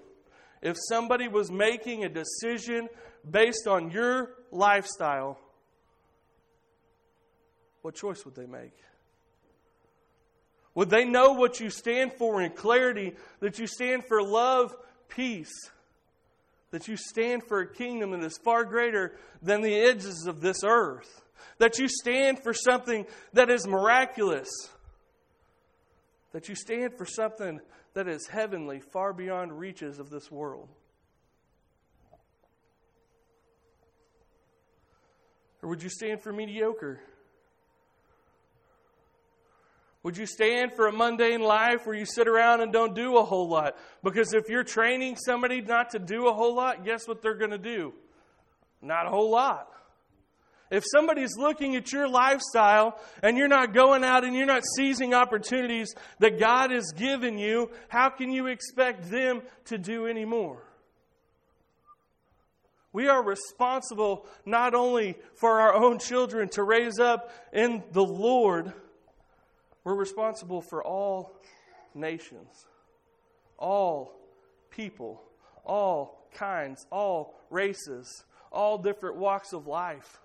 if 0.62 0.76
somebody 0.88 1.28
was 1.28 1.50
making 1.50 2.04
a 2.04 2.09
decision 2.09 2.88
based 3.30 3.66
on 3.66 3.90
your 3.90 4.30
lifestyle, 4.50 5.38
what 7.83 7.94
choice 7.94 8.25
would 8.25 8.35
they 8.35 8.47
make? 8.47 8.73
Would 10.75 10.90
they 10.90 11.04
know 11.04 11.33
what 11.33 11.61
you 11.61 11.71
stand 11.71 12.12
for 12.14 12.43
in 12.43 12.50
clarity, 12.50 13.14
that 13.40 13.59
you 13.59 13.66
stand 13.66 14.04
for 14.07 14.23
love, 14.23 14.75
peace, 15.09 15.52
that 16.73 16.88
you 16.88 16.97
stand 16.97 17.45
for 17.45 17.61
a 17.61 17.73
kingdom 17.73 18.11
that 18.11 18.25
is 18.25 18.38
far 18.38 18.64
greater 18.64 19.16
than 19.40 19.62
the 19.62 19.75
edges 19.76 20.26
of 20.26 20.40
this 20.40 20.64
earth, 20.64 21.23
that 21.59 21.78
you 21.78 21.87
stand 21.87 22.43
for 22.43 22.52
something 22.52 23.07
that 23.33 23.50
is 23.50 23.66
miraculous, 23.66 24.50
that 26.33 26.49
you 26.49 26.57
stand 26.57 26.93
for 26.99 27.07
something 27.07 27.61
that 27.95 28.09
is 28.09 28.26
heavenly, 28.26 28.81
far 28.81 29.12
beyond 29.12 29.57
reaches 29.57 30.00
of 30.00 30.11
this 30.11 30.33
world? 30.33 30.69
Or 35.62 35.69
would 35.69 35.83
you 35.83 35.88
stand 35.88 36.21
for 36.21 36.33
mediocre? 36.33 37.00
Would 40.04 40.18
you 40.18 40.26
stand 40.26 40.75
for 40.75 40.87
a 40.87 40.92
mundane 40.92 41.40
life 41.40 41.87
where 41.87 41.96
you 41.96 42.04
sit 42.04 42.28
around 42.28 42.61
and 42.61 42.70
don't 42.70 42.94
do 42.94 43.16
a 43.16 43.25
whole 43.25 43.49
lot? 43.49 43.75
Because 44.02 44.34
if 44.34 44.50
you're 44.50 44.62
training 44.62 45.16
somebody 45.16 45.62
not 45.62 45.90
to 45.90 45.99
do 45.99 46.28
a 46.28 46.32
whole 46.34 46.54
lot, 46.54 46.84
guess 46.84 47.08
what 47.08 47.23
they're 47.23 47.38
going 47.38 47.52
to 47.52 47.58
do? 47.58 47.94
Not 48.82 49.06
a 49.06 49.08
whole 49.08 49.30
lot. 49.30 49.66
If 50.70 50.84
somebody's 50.92 51.38
looking 51.38 51.75
at 51.75 51.90
your 51.90 52.06
lifestyle 52.06 53.00
and 53.23 53.38
you're 53.38 53.49
not 53.49 53.73
going 53.73 54.04
out 54.04 54.25
and 54.25 54.37
you're 54.37 54.44
not 54.44 54.62
seizing 54.76 55.14
opportunities 55.14 55.94
that 56.18 56.38
God 56.38 56.70
has 56.70 56.92
given 56.94 57.38
you, 57.38 57.70
how 57.88 58.11
can 58.11 58.30
you 58.30 58.49
expect 58.49 59.11
them 59.11 59.40
to 59.66 59.78
do 59.78 60.06
any 60.06 60.26
more? 60.26 60.62
We 62.92 63.08
are 63.08 63.25
responsible 63.25 64.26
not 64.44 64.75
only 64.75 65.16
for 65.34 65.61
our 65.61 65.75
own 65.75 65.99
children 65.99 66.50
to 66.50 66.62
raise 66.62 66.99
up 66.99 67.30
in 67.54 67.82
the 67.92 68.04
Lord 68.04 68.75
we're 69.85 69.95
responsible 69.95 70.62
for 70.62 70.83
all 70.83 71.38
nations, 71.95 72.67
all 73.59 74.17
people, 74.71 75.23
all 75.64 76.26
kinds, 76.35 76.87
all 76.91 77.38
races, 77.50 78.25
all 78.50 78.79
different 78.79 79.17
walks 79.17 79.53
of 79.53 79.67
life. 79.67 80.21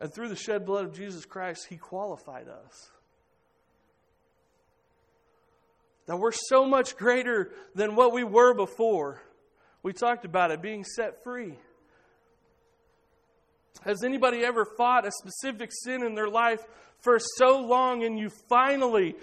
And 0.00 0.12
through 0.12 0.28
the 0.28 0.36
shed 0.36 0.66
blood 0.66 0.84
of 0.84 0.92
Jesus 0.92 1.24
Christ, 1.24 1.66
He 1.68 1.76
qualified 1.76 2.48
us. 2.48 2.90
That 6.06 6.18
we're 6.18 6.32
so 6.32 6.64
much 6.64 6.96
greater 6.96 7.52
than 7.74 7.94
what 7.94 8.12
we 8.12 8.24
were 8.24 8.54
before. 8.54 9.22
We 9.82 9.92
talked 9.92 10.24
about 10.24 10.50
it 10.50 10.62
being 10.62 10.84
set 10.84 11.22
free. 11.22 11.54
Has 13.82 14.02
anybody 14.04 14.44
ever 14.44 14.64
fought 14.64 15.06
a 15.06 15.10
specific 15.12 15.70
sin 15.72 16.04
in 16.04 16.14
their 16.14 16.28
life 16.28 16.60
for 17.00 17.18
so 17.36 17.60
long 17.60 18.04
and 18.04 18.18
you 18.18 18.30
finally, 18.48 19.14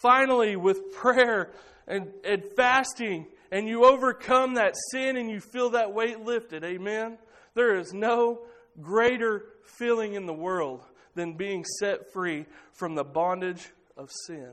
finally, 0.00 0.56
with 0.56 0.92
prayer 0.94 1.50
and, 1.86 2.08
and 2.24 2.42
fasting, 2.56 3.26
and 3.50 3.66
you 3.66 3.84
overcome 3.84 4.54
that 4.54 4.74
sin 4.90 5.16
and 5.16 5.30
you 5.30 5.40
feel 5.40 5.70
that 5.70 5.92
weight 5.92 6.20
lifted? 6.20 6.64
Amen? 6.64 7.18
There 7.54 7.78
is 7.78 7.92
no 7.92 8.40
greater 8.80 9.46
feeling 9.64 10.14
in 10.14 10.26
the 10.26 10.32
world 10.32 10.82
than 11.14 11.34
being 11.34 11.64
set 11.78 12.12
free 12.12 12.46
from 12.72 12.94
the 12.94 13.04
bondage 13.04 13.68
of 13.96 14.10
sin. 14.26 14.52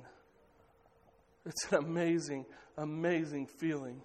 It's 1.46 1.72
an 1.72 1.78
amazing, 1.78 2.46
amazing 2.78 3.48
feeling. 3.48 4.02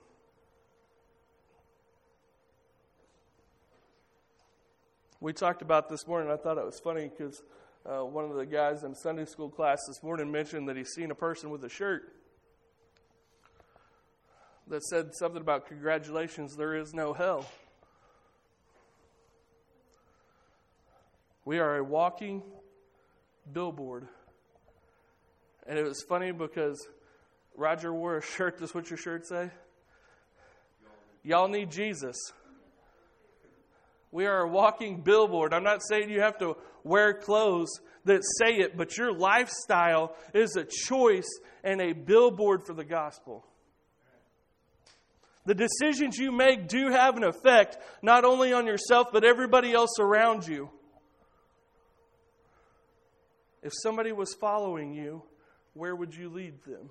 We 5.20 5.34
talked 5.34 5.60
about 5.60 5.88
this 5.88 6.06
morning. 6.06 6.30
I 6.30 6.36
thought 6.36 6.56
it 6.56 6.64
was 6.64 6.80
funny 6.80 7.10
because 7.10 7.42
uh, 7.84 8.04
one 8.04 8.24
of 8.24 8.36
the 8.36 8.46
guys 8.46 8.84
in 8.84 8.94
Sunday 8.94 9.26
school 9.26 9.50
class 9.50 9.78
this 9.86 10.02
morning 10.02 10.32
mentioned 10.32 10.68
that 10.68 10.76
he's 10.76 10.90
seen 10.90 11.10
a 11.10 11.14
person 11.14 11.50
with 11.50 11.62
a 11.64 11.68
shirt 11.68 12.14
that 14.68 14.82
said 14.84 15.14
something 15.14 15.40
about 15.40 15.66
congratulations, 15.66 16.56
there 16.56 16.74
is 16.74 16.94
no 16.94 17.12
hell. 17.12 17.44
We 21.44 21.58
are 21.58 21.78
a 21.78 21.84
walking 21.84 22.42
billboard. 23.52 24.06
And 25.66 25.78
it 25.78 25.82
was 25.82 26.02
funny 26.08 26.32
because 26.32 26.86
Roger 27.56 27.92
wore 27.92 28.16
a 28.16 28.22
shirt. 28.22 28.58
This 28.58 28.74
what 28.74 28.88
your 28.88 28.96
shirt 28.96 29.26
say? 29.26 29.50
Y'all 31.24 31.48
need 31.48 31.70
Jesus. 31.70 32.16
We 34.12 34.26
are 34.26 34.40
a 34.40 34.48
walking 34.48 35.02
billboard. 35.02 35.54
I'm 35.54 35.62
not 35.62 35.82
saying 35.88 36.10
you 36.10 36.20
have 36.20 36.38
to 36.38 36.56
wear 36.82 37.14
clothes 37.14 37.80
that 38.04 38.22
say 38.38 38.56
it, 38.56 38.76
but 38.76 38.96
your 38.96 39.12
lifestyle 39.12 40.16
is 40.34 40.56
a 40.56 40.64
choice 40.64 41.28
and 41.62 41.80
a 41.80 41.92
billboard 41.92 42.66
for 42.66 42.74
the 42.74 42.84
gospel. 42.84 43.46
The 45.46 45.54
decisions 45.54 46.18
you 46.18 46.32
make 46.32 46.68
do 46.68 46.90
have 46.90 47.16
an 47.16 47.24
effect 47.24 47.78
not 48.02 48.24
only 48.24 48.52
on 48.52 48.66
yourself, 48.66 49.08
but 49.12 49.24
everybody 49.24 49.72
else 49.72 49.98
around 49.98 50.46
you. 50.46 50.70
If 53.62 53.72
somebody 53.82 54.12
was 54.12 54.34
following 54.40 54.92
you, 54.92 55.22
where 55.74 55.94
would 55.94 56.14
you 56.14 56.30
lead 56.30 56.62
them? 56.64 56.90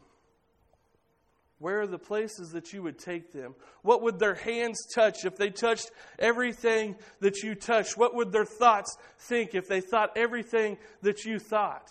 Where 1.60 1.82
are 1.82 1.88
the 1.88 2.00
places 2.00 2.52
that 2.52 2.72
you 2.72 2.82
would 2.84 2.98
take 2.98 3.34
them? 3.34 3.54
What 3.82 4.02
would 4.02 4.18
their 4.18 4.36
hands 4.36 4.88
touch 4.96 5.26
if 5.26 5.36
they 5.36 5.50
touched 5.50 5.92
everything 6.18 6.96
that 7.20 7.44
you 7.44 7.54
touched? 7.54 7.98
What 7.98 8.16
would 8.16 8.32
their 8.32 8.46
thoughts 8.46 8.98
think 9.20 9.54
if 9.54 9.68
they 9.68 9.82
thought 9.82 10.18
everything 10.18 10.78
that 11.02 11.26
you 11.26 11.38
thought? 11.38 11.90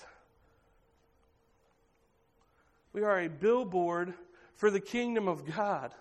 We 2.94 3.02
are 3.02 3.20
a 3.20 3.28
billboard 3.28 4.14
for 4.54 4.70
the 4.70 4.80
kingdom 4.80 5.28
of 5.28 5.44
God. 5.54 5.92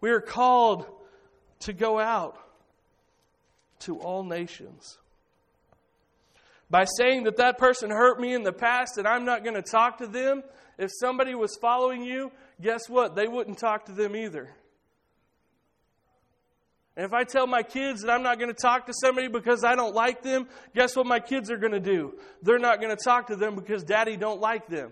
We 0.00 0.10
are 0.10 0.22
called 0.22 0.86
to 1.60 1.74
go 1.74 1.98
out 1.98 2.38
to 3.80 3.98
all 3.98 4.24
nations. 4.24 4.98
By 6.70 6.86
saying 6.96 7.24
that 7.24 7.36
that 7.36 7.58
person 7.58 7.90
hurt 7.90 8.18
me 8.18 8.32
in 8.32 8.44
the 8.44 8.52
past 8.52 8.96
and 8.96 9.06
I'm 9.06 9.26
not 9.26 9.44
going 9.44 9.56
to 9.56 9.62
talk 9.62 9.98
to 9.98 10.06
them, 10.06 10.42
if 10.78 10.90
somebody 10.98 11.34
was 11.34 11.56
following 11.60 12.02
you, 12.02 12.32
guess 12.62 12.88
what? 12.88 13.14
They 13.14 13.26
wouldn't 13.26 13.58
talk 13.58 13.86
to 13.86 13.92
them 13.92 14.16
either. 14.16 14.48
And 16.96 17.06
if 17.06 17.12
I 17.14 17.24
tell 17.24 17.46
my 17.46 17.62
kids 17.62 18.02
that 18.02 18.10
I'm 18.10 18.22
not 18.22 18.38
going 18.38 18.54
to 18.54 18.60
talk 18.60 18.86
to 18.86 18.92
somebody 18.94 19.28
because 19.28 19.64
I 19.64 19.74
don't 19.74 19.94
like 19.94 20.22
them, 20.22 20.46
guess 20.74 20.94
what 20.94 21.06
my 21.06 21.20
kids 21.20 21.50
are 21.50 21.56
going 21.56 21.72
to 21.72 21.80
do? 21.80 22.14
They're 22.42 22.58
not 22.58 22.80
going 22.80 22.94
to 22.94 23.02
talk 23.02 23.28
to 23.28 23.36
them 23.36 23.54
because 23.54 23.82
daddy 23.82 24.16
don't 24.16 24.40
like 24.40 24.68
them. 24.68 24.90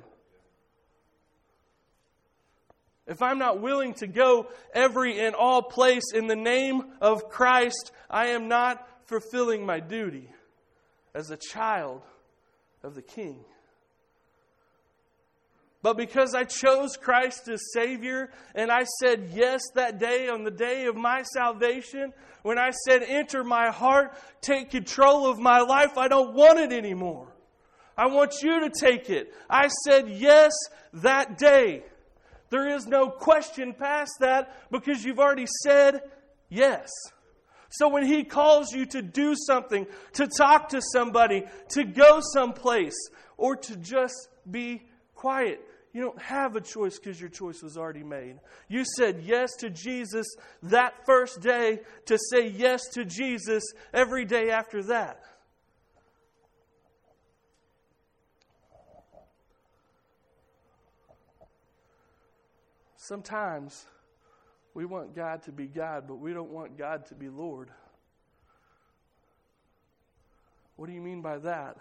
If 3.07 3.23
I'm 3.23 3.39
not 3.39 3.61
willing 3.61 3.95
to 3.95 4.07
go 4.07 4.49
every 4.73 5.19
and 5.19 5.35
all 5.35 5.63
place 5.63 6.13
in 6.15 6.27
the 6.27 6.37
name 6.37 6.85
of 7.01 7.29
Christ, 7.29 7.93
I 8.09 8.29
am 8.29 8.49
not 8.49 8.87
fulfilling 9.07 9.67
my 9.67 9.81
duty 9.81 10.31
as 11.15 11.31
a 11.31 11.37
child 11.37 12.03
of 12.83 12.95
the 12.95 13.03
King. 13.03 13.45
But 15.83 15.97
because 15.97 16.35
I 16.35 16.45
chose 16.45 16.97
Christ 16.97 17.49
as 17.49 17.73
Savior 17.73 18.31
and 18.55 18.71
I 18.71 18.85
said 19.01 19.31
yes 19.33 19.63
that 19.75 19.99
day 19.99 20.29
on 20.29 20.45
the 20.45 20.51
day 20.51 20.85
of 20.87 20.95
my 20.95 21.23
salvation, 21.23 22.13
when 22.43 22.59
I 22.59 22.71
said, 22.71 23.03
Enter 23.03 23.43
my 23.45 23.71
heart, 23.71 24.15
take 24.43 24.71
control 24.71 25.27
of 25.27 25.39
my 25.39 25.61
life, 25.61 25.97
I 25.97 26.09
don't 26.09 26.35
want 26.35 26.59
it 26.59 26.73
anymore. 26.73 27.33
I 27.97 28.07
want 28.07 28.43
you 28.43 28.61
to 28.61 28.71
take 28.71 29.09
it. 29.09 29.33
I 29.49 29.69
said 29.85 30.09
yes 30.09 30.53
that 30.95 31.39
day. 31.39 31.85
There 32.51 32.69
is 32.69 32.87
no 32.87 33.09
question 33.09 33.73
past 33.73 34.13
that 34.21 34.71
because 34.71 35.05
you've 35.05 35.19
already 35.19 35.47
said 35.63 36.01
yes. 36.49 36.91
So 37.71 37.89
when 37.89 38.05
He 38.05 38.25
calls 38.25 38.73
you 38.73 38.85
to 38.87 39.01
do 39.01 39.35
something, 39.35 39.87
to 40.15 40.27
talk 40.27 40.71
to 40.71 40.83
somebody, 40.93 41.45
to 41.71 41.85
go 41.85 42.21
someplace, 42.21 42.97
or 43.37 43.57
to 43.57 43.77
just 43.77 44.29
be 44.51 44.83
quiet, 45.15 45.61
you 45.93 46.03
don't 46.03 46.23
have 46.23 46.55
a 46.55 46.61
choice 46.61 46.99
because 46.99 47.21
your 47.21 47.31
choice 47.31 47.63
was 47.63 47.77
already 47.77 48.05
made. 48.05 48.37
You 48.69 48.85
said 48.97 49.23
yes 49.25 49.51
to 49.57 49.71
Jesus 49.71 50.27
that 50.63 50.95
first 51.05 51.41
day 51.41 51.81
to 52.07 52.17
say 52.31 52.49
yes 52.49 52.83
to 52.95 53.05
Jesus 53.05 53.65
every 53.93 54.25
day 54.25 54.51
after 54.51 54.85
that. 54.85 55.25
Sometimes 62.97 63.87
we 64.73 64.85
want 64.85 65.17
God 65.17 65.43
to 65.43 65.53
be 65.53 65.67
God, 65.67 66.05
but 66.07 66.21
we 66.21 66.33
don't 66.33 66.51
want 66.51 66.79
God 66.79 67.07
to 67.07 67.17
be 67.17 67.29
Lord. 67.29 67.69
What 70.77 70.87
do 70.87 70.93
you 70.93 71.01
mean 71.01 71.21
by 71.21 71.39
that? 71.39 71.77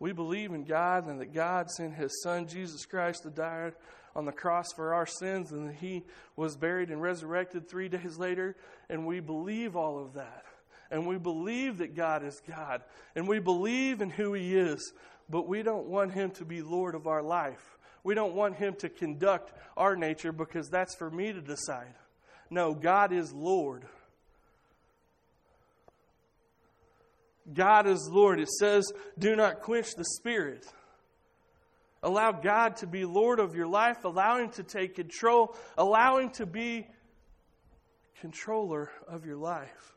We 0.00 0.12
believe 0.12 0.52
in 0.52 0.64
God 0.64 1.06
and 1.06 1.20
that 1.20 1.34
God 1.34 1.70
sent 1.70 1.94
His 1.94 2.22
Son, 2.22 2.48
Jesus 2.48 2.86
Christ, 2.86 3.22
to 3.22 3.30
die 3.30 3.72
on 4.16 4.24
the 4.24 4.32
cross 4.32 4.72
for 4.72 4.94
our 4.94 5.06
sins 5.06 5.52
and 5.52 5.68
that 5.68 5.76
He 5.76 6.04
was 6.36 6.56
buried 6.56 6.90
and 6.90 7.00
resurrected 7.00 7.68
three 7.68 7.88
days 7.88 8.18
later. 8.18 8.56
And 8.88 9.06
we 9.06 9.20
believe 9.20 9.76
all 9.76 10.02
of 10.02 10.14
that. 10.14 10.44
And 10.90 11.06
we 11.06 11.18
believe 11.18 11.78
that 11.78 11.94
God 11.94 12.24
is 12.24 12.40
God. 12.48 12.82
And 13.14 13.28
we 13.28 13.38
believe 13.38 14.00
in 14.00 14.10
who 14.10 14.32
He 14.32 14.56
is. 14.56 14.92
But 15.28 15.46
we 15.46 15.62
don't 15.62 15.86
want 15.86 16.12
Him 16.12 16.30
to 16.32 16.44
be 16.44 16.62
Lord 16.62 16.94
of 16.94 17.06
our 17.06 17.22
life. 17.22 17.78
We 18.02 18.14
don't 18.14 18.34
want 18.34 18.56
Him 18.56 18.74
to 18.76 18.88
conduct 18.88 19.52
our 19.76 19.94
nature 19.94 20.32
because 20.32 20.70
that's 20.70 20.96
for 20.96 21.10
me 21.10 21.32
to 21.32 21.42
decide. 21.42 21.94
No, 22.48 22.74
God 22.74 23.12
is 23.12 23.32
Lord. 23.32 23.84
God 27.52 27.86
is 27.86 28.08
Lord. 28.10 28.40
It 28.40 28.48
says, 28.48 28.92
do 29.18 29.36
not 29.36 29.60
quench 29.60 29.94
the 29.94 30.04
Spirit. 30.04 30.66
Allow 32.02 32.32
God 32.32 32.76
to 32.76 32.86
be 32.86 33.04
Lord 33.04 33.40
of 33.40 33.54
your 33.54 33.66
life. 33.66 34.04
Allow 34.04 34.38
Him 34.38 34.50
to 34.50 34.62
take 34.62 34.94
control. 34.94 35.54
Allow 35.76 36.18
Him 36.18 36.30
to 36.30 36.46
be 36.46 36.86
controller 38.20 38.90
of 39.08 39.26
your 39.26 39.36
life. 39.36 39.94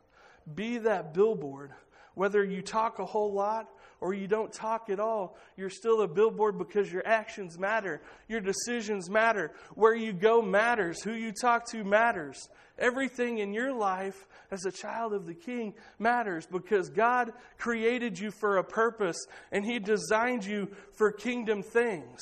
Be 0.53 0.79
that 0.79 1.13
billboard. 1.13 1.71
Whether 2.15 2.43
you 2.43 2.61
talk 2.61 2.99
a 2.99 3.05
whole 3.05 3.33
lot 3.33 3.69
or 4.03 4.13
you 4.13 4.27
don't 4.27 4.51
talk 4.51 4.89
at 4.89 4.99
all, 4.99 5.37
you're 5.55 5.69
still 5.69 6.01
a 6.01 6.07
billboard 6.09 6.57
because 6.57 6.91
your 6.91 7.07
actions 7.07 7.57
matter. 7.57 8.01
Your 8.27 8.41
decisions 8.41 9.09
matter. 9.09 9.53
Where 9.75 9.95
you 9.95 10.11
go 10.11 10.41
matters. 10.41 11.01
Who 11.01 11.13
you 11.13 11.31
talk 11.31 11.65
to 11.71 11.85
matters. 11.85 12.49
Everything 12.77 13.37
in 13.37 13.53
your 13.53 13.71
life 13.71 14.27
as 14.51 14.65
a 14.65 14.73
child 14.73 15.13
of 15.13 15.25
the 15.25 15.33
King 15.33 15.73
matters 15.99 16.45
because 16.45 16.89
God 16.89 17.31
created 17.57 18.19
you 18.19 18.29
for 18.29 18.57
a 18.57 18.63
purpose 18.63 19.25
and 19.53 19.63
He 19.63 19.79
designed 19.79 20.43
you 20.43 20.67
for 20.91 21.09
kingdom 21.13 21.63
things. 21.63 22.19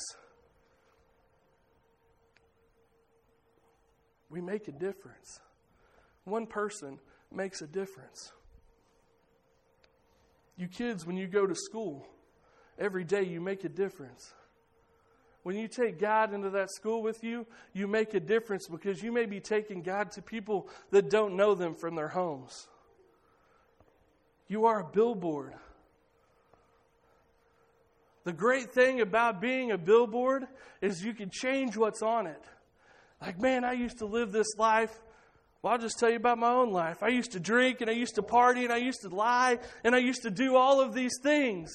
We 4.30 4.40
make 4.40 4.68
a 4.68 4.72
difference. 4.72 5.40
One 6.22 6.46
person 6.46 7.00
makes 7.32 7.60
a 7.60 7.66
difference. 7.66 8.30
You 10.56 10.68
kids, 10.68 11.06
when 11.06 11.16
you 11.16 11.26
go 11.26 11.46
to 11.46 11.54
school, 11.54 12.06
every 12.78 13.04
day 13.04 13.22
you 13.22 13.40
make 13.40 13.64
a 13.64 13.68
difference. 13.68 14.32
When 15.42 15.56
you 15.56 15.66
take 15.66 15.98
God 15.98 16.32
into 16.32 16.50
that 16.50 16.70
school 16.70 17.02
with 17.02 17.24
you, 17.24 17.46
you 17.72 17.88
make 17.88 18.14
a 18.14 18.20
difference 18.20 18.68
because 18.68 19.02
you 19.02 19.10
may 19.10 19.26
be 19.26 19.40
taking 19.40 19.82
God 19.82 20.12
to 20.12 20.22
people 20.22 20.68
that 20.90 21.10
don't 21.10 21.36
know 21.36 21.54
them 21.54 21.74
from 21.74 21.96
their 21.96 22.08
homes. 22.08 22.68
You 24.46 24.66
are 24.66 24.80
a 24.80 24.84
billboard. 24.84 25.54
The 28.24 28.32
great 28.32 28.70
thing 28.72 29.00
about 29.00 29.40
being 29.40 29.72
a 29.72 29.78
billboard 29.78 30.46
is 30.80 31.04
you 31.04 31.12
can 31.12 31.30
change 31.30 31.76
what's 31.76 32.02
on 32.02 32.28
it. 32.28 32.42
Like, 33.20 33.40
man, 33.40 33.64
I 33.64 33.72
used 33.72 33.98
to 33.98 34.06
live 34.06 34.30
this 34.30 34.56
life 34.56 34.96
well, 35.62 35.74
I'll 35.74 35.78
just 35.78 35.98
tell 35.98 36.10
you 36.10 36.16
about 36.16 36.38
my 36.38 36.50
own 36.50 36.72
life. 36.72 37.04
I 37.04 37.08
used 37.08 37.32
to 37.32 37.40
drink 37.40 37.80
and 37.80 37.88
I 37.88 37.92
used 37.92 38.16
to 38.16 38.22
party 38.22 38.64
and 38.64 38.72
I 38.72 38.78
used 38.78 39.02
to 39.02 39.08
lie 39.08 39.58
and 39.84 39.94
I 39.94 39.98
used 39.98 40.22
to 40.22 40.30
do 40.30 40.56
all 40.56 40.80
of 40.80 40.92
these 40.92 41.12
things. 41.22 41.70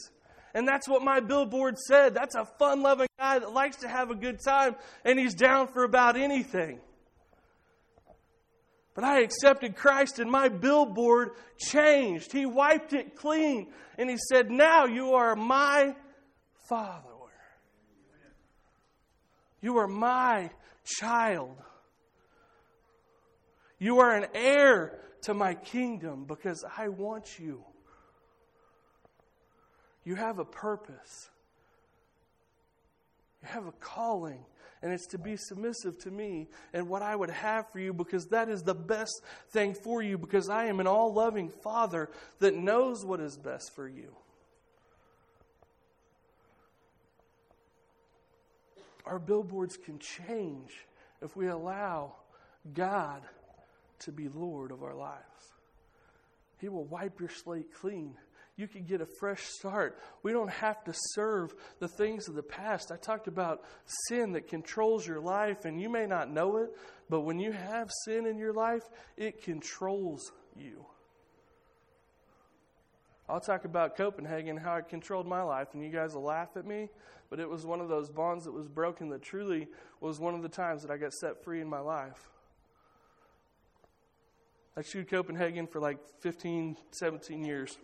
And 0.54 0.68
that's 0.68 0.90
what 0.90 1.02
my 1.02 1.22
billboard 1.22 1.78
said. 1.78 2.14
That's 2.14 2.36
a 2.36 2.46
fun 2.60 2.82
loving 2.82 3.08
guy 3.18 3.40
that 3.40 3.54
likes 3.54 3.78
to 3.78 3.88
have 3.88 4.12
a 4.12 4.16
good 4.16 4.40
time 4.44 4.76
and 5.06 5.18
he's 5.18 5.34
down 5.34 5.68
for 5.68 5.86
about 5.86 6.18
anything. 6.18 6.82
But 8.94 9.06
I 9.06 9.22
accepted 9.22 9.76
Christ 9.76 10.20
and 10.20 10.30
my 10.30 10.50
billboard 10.50 11.30
changed. 11.58 12.34
He 12.34 12.46
wiped 12.46 12.92
it 12.94 13.16
clean 13.16 13.72
and 13.98 14.10
he 14.10 14.18
said, 14.30 14.52
Now 14.52 14.86
you 14.86 15.14
are 15.14 15.36
my 15.36 15.96
father. 16.68 17.04
You 19.62 19.78
are 19.78 19.88
my 19.88 20.50
child. 20.84 21.58
You 23.80 24.00
are 24.00 24.16
an 24.16 24.28
heir 24.34 25.00
to 25.24 25.34
my 25.34 25.54
kingdom 25.54 26.26
because 26.26 26.66
I 26.78 26.88
want 26.90 27.40
you. 27.40 27.64
You 30.04 30.16
have 30.16 30.40
a 30.40 30.46
purpose. 30.46 31.30
You 33.42 33.50
have 33.50 33.68
a 33.68 33.72
calling, 33.74 34.46
and 34.82 34.92
it's 34.92 35.06
to 35.08 35.18
be 35.18 35.36
submissive 35.36 36.00
to 36.00 36.12
me 36.12 36.48
and 36.74 36.88
what 36.88 37.02
I 37.02 37.16
would 37.16 37.30
have 37.30 37.70
for 37.72 37.80
you 37.80 37.94
because 37.94 38.28
that 38.28 38.50
is 38.50 38.64
the 38.64 38.74
best 38.74 39.22
thing 39.50 39.74
for 39.74 40.02
you 40.02 40.18
because 40.18 40.50
I 40.50 40.66
am 40.66 40.80
an 40.80 40.88
all 40.88 41.14
loving 41.14 41.50
Father 41.50 42.10
that 42.40 42.56
knows 42.56 43.06
what 43.06 43.20
is 43.20 43.38
best 43.38 43.76
for 43.76 43.88
you. 43.88 44.16
Our 49.06 49.20
billboards 49.20 49.78
can 49.78 50.00
change 50.00 50.86
if 51.22 51.36
we 51.36 51.48
allow 51.48 52.14
God 52.74 53.22
to 54.00 54.12
be 54.12 54.30
Lord 54.30 54.72
of 54.72 54.84
our 54.84 54.96
lives. 54.96 55.24
He 56.60 56.70
will 56.70 56.86
wipe 56.86 57.20
your 57.20 57.30
slate 57.30 57.74
clean. 57.74 58.16
You 58.56 58.68
can 58.68 58.86
get 58.86 59.02
a 59.02 59.06
fresh 59.06 59.44
start. 59.44 60.00
We 60.24 60.32
don't 60.32 60.50
have 60.50 60.84
to 60.86 60.94
serve 61.14 61.54
the 61.80 61.88
things 61.88 62.28
of 62.28 62.34
the 62.34 62.42
past. 62.42 62.92
I 62.92 62.98
talked 62.98 63.28
about 63.28 63.64
sin 64.08 64.32
that 64.32 64.48
controls 64.48 65.06
your 65.06 65.20
life, 65.20 65.66
and 65.66 65.80
you 65.80 65.90
may 65.90 66.08
not 66.08 66.32
know 66.32 66.58
it, 66.58 66.72
but 67.08 67.22
when 67.22 67.40
you 67.40 67.52
have 67.52 67.92
sin 68.06 68.26
in 68.26 68.40
your 68.40 68.54
life, 68.54 68.84
it 69.16 69.44
controls 69.44 70.32
you. 70.56 70.86
I'll 73.30 73.42
talk 73.42 73.66
about 73.66 73.96
Copenhagen, 73.96 74.58
how 74.58 74.78
it 74.78 74.90
controlled 74.90 75.28
my 75.28 75.44
life, 75.44 75.68
and 75.74 75.84
you 75.84 75.92
guys 75.92 76.16
will 76.16 76.24
laugh 76.24 76.56
at 76.56 76.66
me, 76.66 76.90
but 77.30 77.40
it 77.40 77.50
was 77.50 77.66
one 77.66 77.82
of 77.82 77.90
those 77.90 78.10
bonds 78.10 78.46
that 78.46 78.54
was 78.54 78.68
broken 78.68 79.10
that 79.10 79.22
truly 79.22 79.68
was 80.00 80.20
one 80.20 80.34
of 80.34 80.42
the 80.42 80.50
times 80.50 80.82
that 80.82 80.90
I 80.90 80.98
got 80.98 81.14
set 81.14 81.44
free 81.44 81.62
in 81.62 81.68
my 81.68 81.80
life. 81.80 82.32
I 84.78 84.84
chewed 84.84 85.10
Copenhagen 85.10 85.66
for 85.66 85.80
like 85.80 85.98
15, 86.20 86.78
17 86.92 87.44
years. 87.44 87.80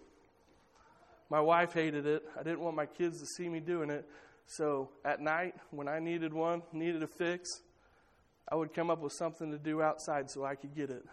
My 1.28 1.42
wife 1.42 1.74
hated 1.74 2.06
it. 2.06 2.24
I 2.40 2.44
didn't 2.44 2.60
want 2.60 2.76
my 2.76 2.86
kids 2.86 3.20
to 3.20 3.26
see 3.26 3.50
me 3.50 3.60
doing 3.60 3.90
it. 3.90 4.08
So 4.46 4.90
at 5.04 5.20
night, 5.20 5.56
when 5.72 5.88
I 5.88 5.98
needed 5.98 6.34
one, 6.34 6.62
needed 6.72 7.02
a 7.02 7.08
fix, 7.08 7.64
I 8.48 8.54
would 8.54 8.76
come 8.76 8.92
up 8.92 9.02
with 9.02 9.12
something 9.14 9.50
to 9.50 9.58
do 9.58 9.82
outside 9.82 10.30
so 10.30 10.46
I 10.46 10.54
could 10.54 10.76
get 10.76 10.92
it. 10.92 11.04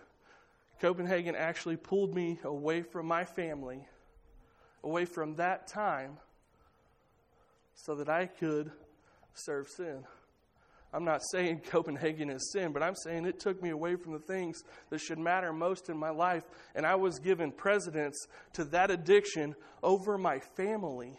Copenhagen 0.82 1.34
actually 1.34 1.78
pulled 1.78 2.14
me 2.14 2.38
away 2.44 2.82
from 2.82 3.06
my 3.06 3.24
family, 3.24 3.86
away 4.84 5.06
from 5.06 5.36
that 5.36 5.66
time, 5.66 6.18
so 7.74 7.94
that 7.94 8.10
I 8.10 8.26
could 8.26 8.70
serve 9.32 9.68
sin. 9.68 10.04
I'm 10.92 11.04
not 11.04 11.20
saying 11.30 11.62
Copenhagen 11.70 12.30
is 12.30 12.52
sin, 12.52 12.72
but 12.72 12.82
I'm 12.82 12.94
saying 12.94 13.24
it 13.24 13.38
took 13.38 13.62
me 13.62 13.70
away 13.70 13.96
from 13.96 14.12
the 14.12 14.18
things 14.18 14.62
that 14.90 15.00
should 15.00 15.18
matter 15.18 15.52
most 15.52 15.88
in 15.88 15.96
my 15.96 16.10
life. 16.10 16.44
And 16.74 16.84
I 16.84 16.96
was 16.96 17.18
given 17.18 17.52
precedence 17.52 18.26
to 18.54 18.64
that 18.66 18.90
addiction 18.90 19.54
over 19.82 20.18
my 20.18 20.40
family. 20.56 21.18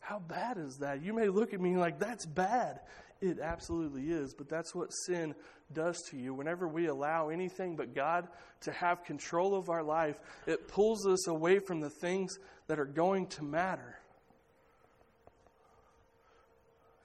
How 0.00 0.18
bad 0.18 0.58
is 0.58 0.78
that? 0.78 1.02
You 1.02 1.12
may 1.12 1.28
look 1.28 1.54
at 1.54 1.60
me 1.60 1.76
like, 1.76 1.98
that's 1.98 2.26
bad. 2.26 2.80
It 3.20 3.38
absolutely 3.38 4.10
is, 4.10 4.34
but 4.34 4.48
that's 4.48 4.74
what 4.74 4.88
sin 5.06 5.34
does 5.72 6.00
to 6.10 6.16
you. 6.16 6.34
Whenever 6.34 6.66
we 6.66 6.86
allow 6.86 7.28
anything 7.28 7.76
but 7.76 7.94
God 7.94 8.26
to 8.62 8.72
have 8.72 9.04
control 9.04 9.54
of 9.54 9.68
our 9.68 9.82
life, 9.82 10.18
it 10.46 10.68
pulls 10.68 11.06
us 11.06 11.28
away 11.28 11.58
from 11.58 11.80
the 11.80 11.90
things 11.90 12.38
that 12.66 12.80
are 12.80 12.86
going 12.86 13.26
to 13.28 13.44
matter. 13.44 13.99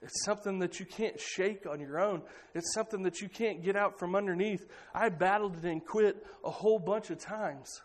It's 0.06 0.24
something 0.24 0.60
that 0.60 0.78
you 0.78 0.86
can't 0.86 1.18
shake 1.18 1.66
on 1.66 1.80
your 1.80 1.98
own. 1.98 2.22
It's 2.54 2.72
something 2.74 3.02
that 3.02 3.20
you 3.20 3.28
can't 3.28 3.60
get 3.60 3.74
out 3.74 3.98
from 3.98 4.14
underneath. 4.14 4.64
I 4.94 5.08
battled 5.08 5.56
it 5.56 5.64
and 5.64 5.84
quit 5.84 6.24
a 6.44 6.50
whole 6.50 6.78
bunch 6.78 7.10
of 7.10 7.18
times. 7.18 7.80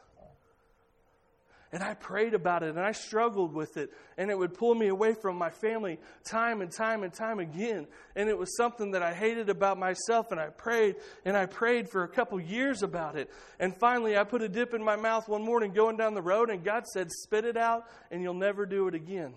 And 1.74 1.82
I 1.82 1.96
prayed 1.96 2.36
about 2.36 2.62
it 2.62 2.70
and 2.70 2.80
I 2.80 2.92
struggled 2.92 3.56
with 3.56 3.78
it. 3.78 3.92
And 4.20 4.30
it 4.30 4.38
would 4.38 4.54
pull 4.54 4.76
me 4.76 4.90
away 4.90 5.16
from 5.16 5.36
my 5.36 5.50
family 5.50 5.98
time 6.24 6.62
and 6.62 6.72
time 6.72 7.02
and 7.02 7.12
time 7.12 7.40
again. 7.40 7.88
And 8.16 8.30
it 8.30 8.38
was 8.38 8.56
something 8.56 8.92
that 8.92 9.02
I 9.02 9.16
hated 9.16 9.50
about 9.50 9.80
myself. 9.80 10.32
And 10.32 10.40
I 10.40 10.50
prayed 10.50 10.98
and 11.26 11.36
I 11.36 11.48
prayed 11.48 11.90
for 11.90 12.04
a 12.04 12.08
couple 12.08 12.40
years 12.40 12.84
about 12.84 13.16
it. 13.16 13.32
And 13.60 13.76
finally, 13.76 14.16
I 14.16 14.26
put 14.26 14.44
a 14.44 14.50
dip 14.50 14.76
in 14.76 14.84
my 14.84 14.96
mouth 14.96 15.28
one 15.28 15.44
morning 15.44 15.74
going 15.74 15.98
down 15.98 16.14
the 16.14 16.22
road. 16.22 16.52
And 16.52 16.64
God 16.64 16.86
said, 16.86 17.10
Spit 17.10 17.46
it 17.46 17.58
out 17.58 17.86
and 18.12 18.22
you'll 18.22 18.36
never 18.36 18.68
do 18.68 18.88
it 18.88 18.94
again. 18.94 19.34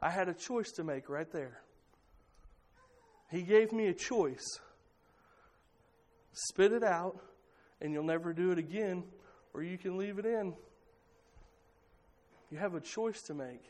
I 0.00 0.10
had 0.10 0.28
a 0.28 0.34
choice 0.34 0.70
to 0.72 0.84
make 0.84 1.08
right 1.08 1.32
there. 1.32 1.63
He 3.30 3.42
gave 3.42 3.72
me 3.72 3.86
a 3.86 3.94
choice 3.94 4.60
spit 6.34 6.72
it 6.72 6.82
out, 6.82 7.16
and 7.80 7.92
you'll 7.92 8.04
never 8.04 8.32
do 8.32 8.50
it 8.50 8.58
again, 8.58 9.04
or 9.54 9.62
you 9.62 9.78
can 9.78 9.96
leave 9.96 10.18
it 10.18 10.26
in. 10.26 10.54
You 12.50 12.58
have 12.58 12.74
a 12.74 12.80
choice 12.80 13.22
to 13.22 13.34
make. 13.34 13.62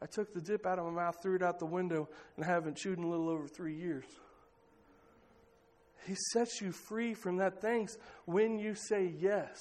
I 0.00 0.06
took 0.06 0.34
the 0.34 0.40
dip 0.40 0.66
out 0.66 0.78
of 0.78 0.84
my 0.86 0.90
mouth, 0.90 1.16
threw 1.22 1.36
it 1.36 1.42
out 1.42 1.58
the 1.58 1.66
window, 1.66 2.08
and 2.36 2.44
haven't 2.44 2.76
chewed 2.76 2.98
in 2.98 3.04
a 3.04 3.08
little 3.08 3.28
over 3.28 3.48
three 3.48 3.74
years. 3.74 4.04
He 6.06 6.14
sets 6.32 6.60
you 6.60 6.72
free 6.72 7.14
from 7.14 7.38
that 7.38 7.60
things 7.60 7.96
when 8.26 8.58
you 8.58 8.74
say 8.74 9.14
yes. 9.18 9.58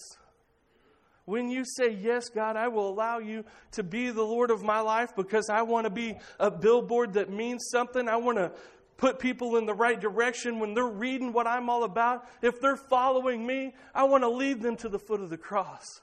When 1.26 1.50
you 1.50 1.64
say, 1.66 1.92
Yes, 1.92 2.30
God, 2.30 2.56
I 2.56 2.68
will 2.68 2.90
allow 2.90 3.20
you 3.20 3.46
to 3.72 3.84
be 3.84 4.10
the 4.10 4.24
Lord 4.24 4.52
of 4.52 4.64
my 4.64 4.82
life 4.82 5.16
because 5.16 5.50
I 5.50 5.62
want 5.62 5.86
to 5.86 5.90
be 5.90 6.18
a 6.40 6.52
billboard 6.52 7.14
that 7.14 7.30
means 7.30 7.68
something. 7.72 8.10
I 8.10 8.18
want 8.18 8.38
to 8.38 8.52
put 8.98 9.20
people 9.20 9.58
in 9.58 9.66
the 9.66 9.74
right 9.74 10.00
direction 10.00 10.60
when 10.60 10.74
they're 10.74 10.86
reading 10.86 11.34
what 11.34 11.48
I'm 11.48 11.70
all 11.70 11.84
about. 11.84 12.26
If 12.42 12.60
they're 12.60 12.76
following 12.76 13.46
me, 13.46 13.74
I 13.94 14.04
want 14.04 14.24
to 14.24 14.30
lead 14.30 14.62
them 14.62 14.76
to 14.78 14.90
the 14.90 15.00
foot 15.00 15.22
of 15.22 15.30
the 15.30 15.38
cross. 15.38 16.02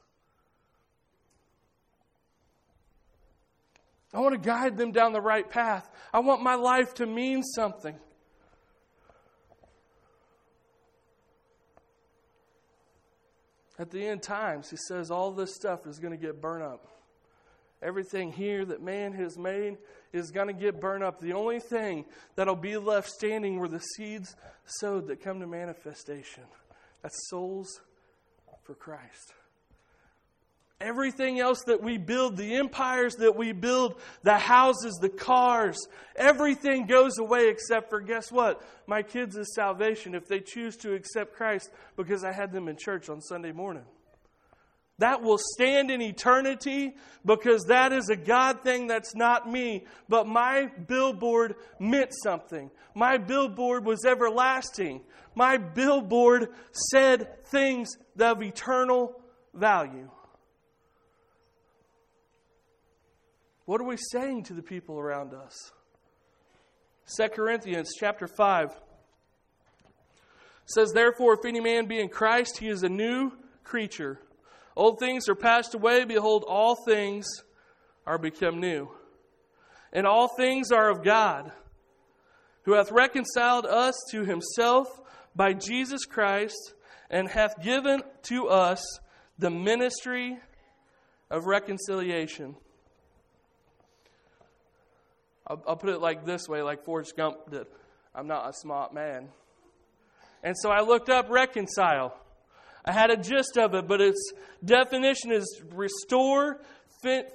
I 4.13 4.21
want 4.21 4.35
to 4.35 4.41
guide 4.41 4.77
them 4.77 4.91
down 4.91 5.13
the 5.13 5.21
right 5.21 5.49
path. 5.49 5.89
I 6.13 6.19
want 6.19 6.43
my 6.43 6.57
life 6.57 6.95
to 6.95 7.07
mean 7.07 7.43
something. 7.43 7.95
At 13.81 13.91
the 13.91 14.07
end 14.07 14.23
times, 14.23 14.69
he 14.69 14.77
says 14.77 15.11
all 15.11 15.33
this 15.33 15.55
stuff 15.55 15.87
is 15.87 15.99
going 15.99 16.13
to 16.13 16.23
get 16.23 16.43
burned 16.43 16.63
up. 16.63 16.87
Everything 17.81 18.31
here 18.31 18.63
that 18.67 18.83
man 18.83 19.15
has 19.15 19.39
made 19.39 19.79
is 20.13 20.31
going 20.31 20.49
to 20.49 20.53
get 20.53 20.83
burned 20.83 21.03
up. 21.03 21.19
The 21.19 21.33
only 21.33 21.61
thing 21.61 22.05
that'll 22.37 22.57
be 22.57 22.77
left 22.77 23.09
standing 23.09 23.59
were 23.59 23.69
the 23.69 23.81
seeds 23.81 24.37
sowed 24.67 25.07
that 25.07 25.23
come 25.23 25.41
to 25.41 25.47
manifestation. 25.47 26.43
That's 27.01 27.17
souls 27.31 27.81
for 28.65 28.75
Christ. 28.75 29.33
Everything 30.81 31.39
else 31.39 31.63
that 31.67 31.83
we 31.83 31.99
build, 31.99 32.39
the 32.39 32.55
empires 32.55 33.15
that 33.17 33.37
we 33.37 33.53
build, 33.53 34.01
the 34.23 34.39
houses, 34.39 34.99
the 35.01 35.11
cars, 35.11 35.79
everything 36.17 36.87
goes 36.87 37.19
away 37.19 37.51
except 37.51 37.91
for 37.91 38.01
guess 38.01 38.33
what? 38.33 38.63
My 38.87 39.03
kids' 39.03 39.39
salvation 39.55 40.15
if 40.15 40.27
they 40.27 40.41
choose 40.41 40.77
to 40.79 40.95
accept 40.95 41.35
Christ 41.35 41.71
because 41.97 42.25
I 42.25 42.33
had 42.33 42.51
them 42.51 42.67
in 42.67 42.77
church 42.79 43.11
on 43.11 43.21
Sunday 43.21 43.53
morning. 43.53 43.85
That 45.01 45.23
will 45.23 45.39
stand 45.55 45.91
in 45.91 46.03
eternity 46.03 46.95
because 47.25 47.65
that 47.65 47.93
is 47.93 48.11
a 48.11 48.17
God 48.17 48.63
thing 48.63 48.87
that's 48.87 49.15
not 49.15 49.51
me. 49.51 49.85
But 50.11 50.27
my 50.27 50.71
billboard 50.87 51.57
meant 51.79 52.13
something. 52.23 52.71
My 52.95 53.17
billboard 53.17 53.87
was 53.87 54.05
everlasting. 54.05 55.01
My 55.35 55.57
billboard 55.57 56.49
said 56.91 57.45
things 57.47 57.97
of 58.19 58.43
eternal 58.43 59.19
value. 59.55 60.11
What 63.71 63.81
are 63.81 63.87
we 63.87 63.99
saying 63.99 64.43
to 64.47 64.55
the 64.55 64.65
people 64.65 64.99
around 64.99 65.33
us? 65.33 65.71
2 67.17 67.29
Corinthians 67.29 67.93
chapter 67.97 68.27
5 68.27 68.75
says, 70.65 70.91
Therefore, 70.91 71.35
if 71.35 71.45
any 71.45 71.61
man 71.61 71.87
be 71.87 72.01
in 72.01 72.09
Christ, 72.09 72.59
he 72.59 72.67
is 72.67 72.83
a 72.83 72.89
new 72.89 73.31
creature. 73.63 74.19
Old 74.75 74.99
things 74.99 75.29
are 75.29 75.37
passed 75.37 75.75
away. 75.75 76.05
Behold, 76.05 76.45
all 76.49 76.75
things 76.85 77.29
are 78.09 78.19
become 78.19 78.59
new. 78.59 78.91
And 79.93 80.05
all 80.05 80.27
things 80.27 80.73
are 80.73 80.91
of 80.91 81.05
God, 81.05 81.53
who 82.65 82.73
hath 82.73 82.91
reconciled 82.91 83.67
us 83.67 83.95
to 84.11 84.25
himself 84.25 84.89
by 85.37 85.53
Jesus 85.53 86.07
Christ, 86.07 86.75
and 87.09 87.29
hath 87.29 87.63
given 87.63 88.03
to 88.23 88.49
us 88.49 88.85
the 89.39 89.51
ministry 89.51 90.39
of 91.31 91.47
reconciliation 91.47 92.57
I'll, 95.51 95.63
I'll 95.67 95.77
put 95.77 95.91
it 95.91 96.01
like 96.01 96.25
this 96.25 96.49
way, 96.49 96.63
like 96.63 96.85
Forrest 96.85 97.17
Gump 97.17 97.51
did. 97.51 97.67
I'm 98.15 98.29
not 98.29 98.49
a 98.49 98.53
smart 98.53 98.95
man. 98.95 99.29
And 100.45 100.57
so 100.57 100.71
I 100.71 100.83
looked 100.83 101.11
up 101.11 101.29
reconcile. 101.29 102.17
I 102.85 102.93
had 102.93 103.11
a 103.11 103.17
gist 103.17 103.59
of 103.59 103.75
it, 103.75 103.89
but 103.89 104.01
its 104.01 104.33
definition 104.65 105.33
is 105.33 105.61
restore 105.75 106.61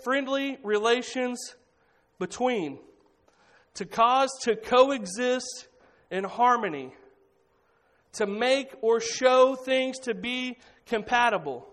friendly 0.04 0.58
relations 0.64 1.56
between, 2.18 2.80
to 3.74 3.86
cause 3.86 4.30
to 4.44 4.56
coexist 4.56 5.68
in 6.10 6.24
harmony, 6.24 6.94
to 8.14 8.26
make 8.26 8.72
or 8.82 9.02
show 9.02 9.56
things 9.56 10.00
to 10.00 10.14
be 10.14 10.58
compatible, 10.86 11.68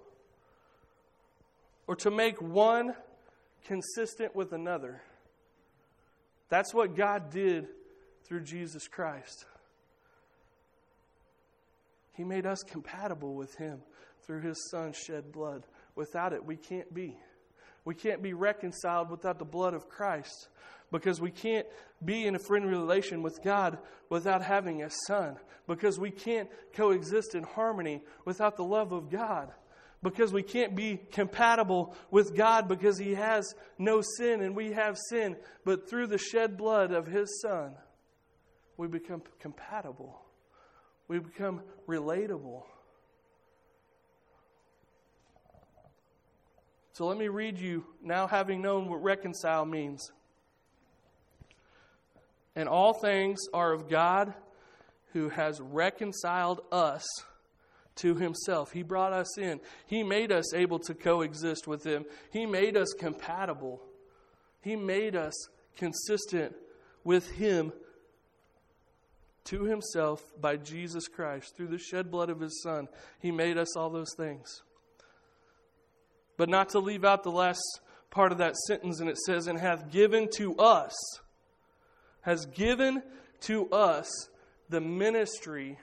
or 1.86 1.94
to 1.96 2.10
make 2.10 2.42
one 2.42 2.94
consistent 3.64 4.34
with 4.34 4.52
another. 4.52 5.02
That's 6.52 6.74
what 6.74 6.94
God 6.94 7.30
did 7.30 7.68
through 8.24 8.42
Jesus 8.42 8.86
Christ. 8.86 9.46
He 12.12 12.24
made 12.24 12.44
us 12.44 12.62
compatible 12.62 13.34
with 13.34 13.54
Him 13.54 13.80
through 14.26 14.42
His 14.42 14.68
Son's 14.70 14.98
shed 14.98 15.32
blood. 15.32 15.64
Without 15.94 16.34
it, 16.34 16.44
we 16.44 16.56
can't 16.56 16.92
be. 16.92 17.16
We 17.86 17.94
can't 17.94 18.22
be 18.22 18.34
reconciled 18.34 19.10
without 19.10 19.38
the 19.38 19.46
blood 19.46 19.72
of 19.72 19.88
Christ 19.88 20.48
because 20.90 21.22
we 21.22 21.30
can't 21.30 21.66
be 22.04 22.26
in 22.26 22.34
a 22.34 22.38
friendly 22.38 22.68
relation 22.68 23.22
with 23.22 23.42
God 23.42 23.78
without 24.10 24.42
having 24.42 24.82
a 24.82 24.90
Son 25.06 25.38
because 25.66 25.98
we 25.98 26.10
can't 26.10 26.50
coexist 26.74 27.34
in 27.34 27.44
harmony 27.44 28.02
without 28.26 28.58
the 28.58 28.62
love 28.62 28.92
of 28.92 29.08
God 29.08 29.50
because 30.02 30.32
we 30.32 30.42
can't 30.42 30.74
be 30.74 31.00
compatible 31.12 31.94
with 32.10 32.34
God 32.34 32.68
because 32.68 32.98
He 32.98 33.14
has 33.14 33.54
no 33.78 34.02
sin 34.18 34.42
and 34.42 34.56
we 34.56 34.72
have 34.72 34.98
sin. 35.08 35.36
But 35.64 35.88
through 35.88 36.08
the 36.08 36.18
shed 36.18 36.56
blood 36.56 36.92
of 36.92 37.06
His 37.06 37.40
Son, 37.40 37.74
we 38.76 38.88
become 38.88 39.22
compatible. 39.38 40.20
We 41.08 41.18
become 41.18 41.62
relatable. 41.88 42.62
So 46.94 47.06
let 47.06 47.16
me 47.16 47.28
read 47.28 47.58
you, 47.58 47.84
now 48.02 48.26
having 48.26 48.60
known 48.60 48.88
what 48.88 49.02
reconcile 49.02 49.64
means. 49.64 50.10
And 52.54 52.68
all 52.68 52.92
things 52.92 53.40
are 53.54 53.72
of 53.72 53.88
God 53.88 54.34
who 55.12 55.30
has 55.30 55.60
reconciled 55.60 56.60
us 56.70 57.04
to 57.96 58.14
himself. 58.14 58.72
He 58.72 58.82
brought 58.82 59.12
us 59.12 59.38
in. 59.38 59.60
He 59.86 60.02
made 60.02 60.32
us 60.32 60.54
able 60.54 60.78
to 60.80 60.94
coexist 60.94 61.66
with 61.66 61.84
him. 61.84 62.04
He 62.30 62.46
made 62.46 62.76
us 62.76 62.92
compatible. 62.98 63.82
He 64.60 64.76
made 64.76 65.16
us 65.16 65.34
consistent 65.76 66.54
with 67.04 67.30
him 67.32 67.72
to 69.44 69.64
himself 69.64 70.22
by 70.40 70.56
Jesus 70.56 71.08
Christ 71.08 71.56
through 71.56 71.68
the 71.68 71.78
shed 71.78 72.10
blood 72.10 72.30
of 72.30 72.40
his 72.40 72.62
son. 72.62 72.88
He 73.20 73.30
made 73.30 73.58
us 73.58 73.76
all 73.76 73.90
those 73.90 74.14
things. 74.16 74.62
But 76.36 76.48
not 76.48 76.70
to 76.70 76.78
leave 76.78 77.04
out 77.04 77.22
the 77.22 77.30
last 77.30 77.62
part 78.10 78.32
of 78.32 78.38
that 78.38 78.56
sentence, 78.56 79.00
and 79.00 79.08
it 79.08 79.18
says, 79.18 79.46
and 79.46 79.58
hath 79.58 79.90
given 79.90 80.28
to 80.36 80.56
us, 80.56 80.94
has 82.22 82.46
given 82.46 83.02
to 83.40 83.68
us 83.70 84.08
the 84.68 84.80
ministry 84.80 85.78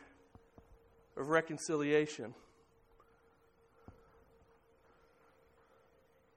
of 1.20 1.30
reconciliation. 1.30 2.34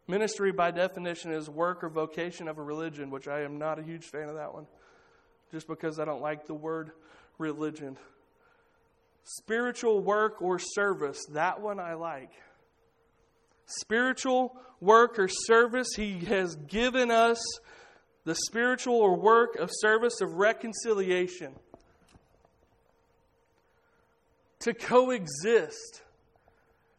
Ministry, 0.08 0.50
by 0.50 0.72
definition, 0.72 1.32
is 1.32 1.48
work 1.48 1.84
or 1.84 1.88
vocation 1.88 2.48
of 2.48 2.58
a 2.58 2.62
religion, 2.62 3.10
which 3.10 3.28
I 3.28 3.42
am 3.42 3.58
not 3.58 3.78
a 3.78 3.82
huge 3.82 4.04
fan 4.04 4.28
of 4.28 4.34
that 4.34 4.52
one, 4.52 4.66
just 5.52 5.68
because 5.68 6.00
I 6.00 6.04
don't 6.04 6.20
like 6.20 6.46
the 6.46 6.54
word 6.54 6.90
religion. 7.38 7.96
Spiritual 9.22 10.00
work 10.00 10.42
or 10.42 10.58
service, 10.58 11.24
that 11.30 11.60
one 11.60 11.78
I 11.78 11.94
like. 11.94 12.32
Spiritual 13.66 14.56
work 14.80 15.18
or 15.18 15.28
service, 15.28 15.94
He 15.94 16.18
has 16.24 16.56
given 16.56 17.12
us 17.12 17.40
the 18.24 18.34
spiritual 18.34 18.96
or 18.96 19.16
work 19.16 19.54
of 19.56 19.70
service 19.72 20.20
of 20.20 20.34
reconciliation 20.34 21.54
to 24.62 24.74
coexist, 24.74 26.02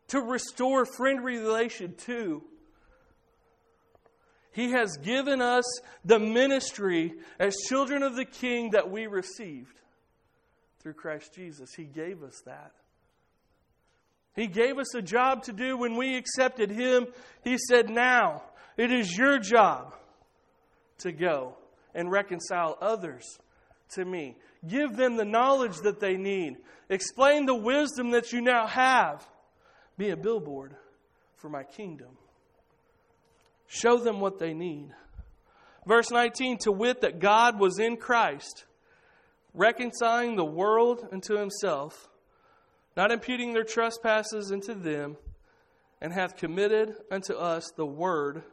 to 0.09 0.21
restore 0.21 0.85
friendly 0.85 1.37
relation 1.37 1.95
to. 2.05 2.43
He 4.51 4.71
has 4.71 4.97
given 4.97 5.41
us 5.41 5.63
the 6.05 6.19
ministry 6.19 7.13
as 7.39 7.55
children 7.67 8.03
of 8.03 8.15
the 8.15 8.25
King 8.25 8.71
that 8.71 8.91
we 8.91 9.07
received 9.07 9.79
through 10.79 10.93
Christ 10.93 11.33
Jesus. 11.33 11.73
He 11.73 11.85
gave 11.85 12.21
us 12.21 12.41
that. 12.45 12.73
He 14.35 14.47
gave 14.47 14.77
us 14.77 14.93
a 14.95 15.01
job 15.01 15.43
to 15.43 15.53
do 15.53 15.77
when 15.77 15.95
we 15.95 16.17
accepted 16.17 16.69
Him. 16.69 17.07
He 17.43 17.57
said, 17.57 17.89
Now 17.89 18.43
it 18.77 18.91
is 18.91 19.15
your 19.17 19.39
job 19.39 19.95
to 20.99 21.11
go 21.11 21.55
and 21.95 22.11
reconcile 22.11 22.77
others 22.81 23.23
to 23.91 24.05
me. 24.05 24.35
Give 24.67 24.95
them 24.95 25.17
the 25.17 25.25
knowledge 25.25 25.77
that 25.83 25.99
they 25.99 26.15
need. 26.15 26.57
Explain 26.89 27.45
the 27.45 27.55
wisdom 27.55 28.11
that 28.11 28.31
you 28.31 28.41
now 28.41 28.65
have. 28.67 29.27
Be 29.97 30.09
a 30.09 30.17
billboard 30.17 30.75
for 31.35 31.49
my 31.49 31.63
kingdom. 31.63 32.17
Show 33.67 33.97
them 33.97 34.19
what 34.19 34.39
they 34.39 34.53
need. 34.53 34.91
Verse 35.85 36.11
19, 36.11 36.59
to 36.59 36.71
wit, 36.71 37.01
that 37.01 37.19
God 37.19 37.59
was 37.59 37.77
in 37.77 37.97
Christ, 37.97 38.65
reconciling 39.53 40.35
the 40.35 40.45
world 40.45 41.05
unto 41.11 41.35
himself, 41.35 42.09
not 42.95 43.11
imputing 43.11 43.53
their 43.53 43.65
trespasses 43.65 44.51
unto 44.51 44.73
them, 44.73 45.17
and 46.01 46.13
hath 46.13 46.37
committed 46.37 46.95
unto 47.11 47.33
us 47.33 47.71
the 47.75 47.85
word 47.85 48.43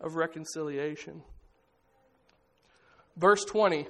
of 0.00 0.16
reconciliation. 0.16 1.22
Verse 3.16 3.44
20. 3.44 3.86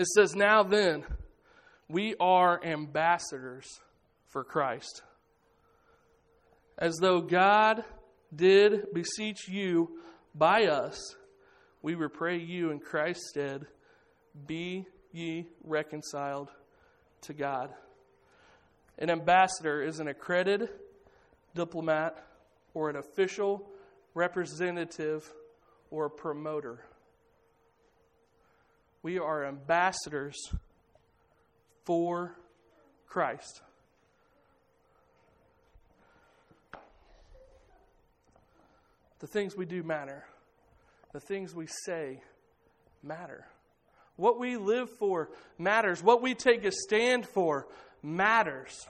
It 0.00 0.06
says, 0.06 0.34
Now 0.34 0.62
then, 0.62 1.04
we 1.86 2.14
are 2.18 2.58
ambassadors 2.64 3.66
for 4.28 4.42
Christ. 4.42 5.02
As 6.78 6.96
though 7.02 7.20
God 7.20 7.84
did 8.34 8.94
beseech 8.94 9.46
you 9.46 9.90
by 10.34 10.68
us, 10.68 11.16
we 11.82 11.96
would 11.96 12.14
pray 12.14 12.38
you 12.38 12.70
in 12.70 12.78
Christ's 12.78 13.28
stead, 13.28 13.66
be 14.46 14.86
ye 15.12 15.48
reconciled 15.64 16.48
to 17.24 17.34
God. 17.34 17.68
An 18.98 19.10
ambassador 19.10 19.82
is 19.82 20.00
an 20.00 20.08
accredited 20.08 20.70
diplomat 21.54 22.26
or 22.72 22.88
an 22.88 22.96
official 22.96 23.68
representative 24.14 25.30
or 25.90 26.08
promoter. 26.08 26.86
We 29.02 29.18
are 29.18 29.44
ambassadors 29.46 30.36
for 31.84 32.36
Christ. 33.06 33.62
The 39.20 39.26
things 39.26 39.56
we 39.56 39.66
do 39.66 39.82
matter. 39.82 40.24
The 41.12 41.20
things 41.20 41.54
we 41.54 41.66
say 41.84 42.22
matter. 43.02 43.46
What 44.16 44.38
we 44.38 44.56
live 44.56 44.90
for 44.90 45.30
matters. 45.58 46.02
What 46.02 46.22
we 46.22 46.34
take 46.34 46.64
a 46.64 46.72
stand 46.72 47.26
for 47.26 47.66
matters. 48.02 48.86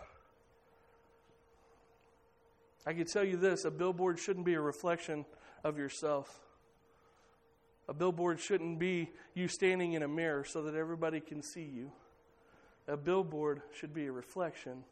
I 2.87 2.93
can 2.93 3.07
tell 3.07 3.25
you 3.25 3.37
this 3.37 3.65
a 3.65 3.71
billboard 3.71 4.19
shouldn't 4.19 4.47
be 4.47 4.55
a 4.55 4.61
reflection 4.61 5.25
of 5.63 5.79
yourself. 5.79 6.41
A 7.91 7.93
billboard 7.93 8.39
shouldn't 8.39 8.79
be 8.79 9.11
you 9.35 9.49
standing 9.49 9.95
in 9.95 10.05
a 10.05 10.09
mirror 10.09 10.45
so 10.45 10.63
that 10.63 10.77
everybody 10.77 11.19
can 11.19 11.43
see 11.43 11.65
you. 11.65 11.91
A 12.87 12.97
billboard 12.97 13.63
should 13.77 13.93
be 13.93 14.07
a 14.07 14.13
reflection 14.13 14.85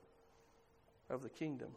of 1.09 1.23
the 1.23 1.29
kingdom. 1.29 1.69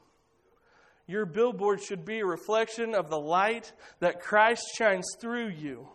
Your 1.05 1.27
billboard 1.27 1.79
should 1.83 2.05
be 2.05 2.21
a 2.21 2.25
reflection 2.25 2.95
of 2.95 3.11
the 3.11 3.19
light 3.19 3.71
that 3.99 4.19
Christ 4.19 4.63
shines 4.75 5.05
through 5.19 5.49
you. 5.49 5.87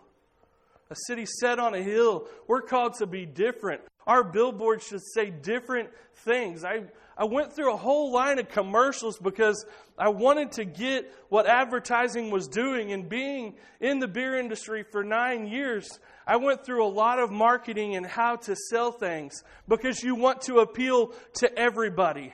A 0.91 0.95
city 1.09 1.27
set 1.27 1.59
on 1.59 1.75
a 1.75 1.83
hill, 1.83 2.29
we're 2.47 2.62
called 2.62 2.95
to 2.99 3.07
be 3.07 3.27
different. 3.27 3.81
Our 4.07 4.23
billboard 4.23 4.83
should 4.83 5.03
say 5.03 5.31
different 5.31 5.90
things. 6.25 6.64
I, 6.64 6.83
I 7.19 7.25
went 7.25 7.53
through 7.53 7.73
a 7.73 7.77
whole 7.77 8.12
line 8.12 8.38
of 8.38 8.49
commercials 8.49 9.19
because 9.19 9.66
I 9.99 10.11
wanted 10.11 10.53
to 10.53 10.64
get 10.64 11.12
what 11.29 11.47
advertising 11.47 12.31
was 12.31 12.47
doing. 12.47 12.92
And 12.92 13.09
being 13.09 13.55
in 13.81 13.99
the 13.99 14.07
beer 14.07 14.38
industry 14.38 14.85
for 14.85 15.03
nine 15.03 15.49
years, 15.49 15.88
I 16.27 16.37
went 16.37 16.64
through 16.64 16.85
a 16.85 16.88
lot 16.88 17.19
of 17.19 17.31
marketing 17.33 17.97
and 17.97 18.07
how 18.07 18.37
to 18.37 18.55
sell 18.55 18.92
things 18.92 19.42
because 19.66 20.03
you 20.03 20.14
want 20.14 20.42
to 20.42 20.59
appeal 20.59 21.12
to 21.35 21.59
everybody. 21.59 22.33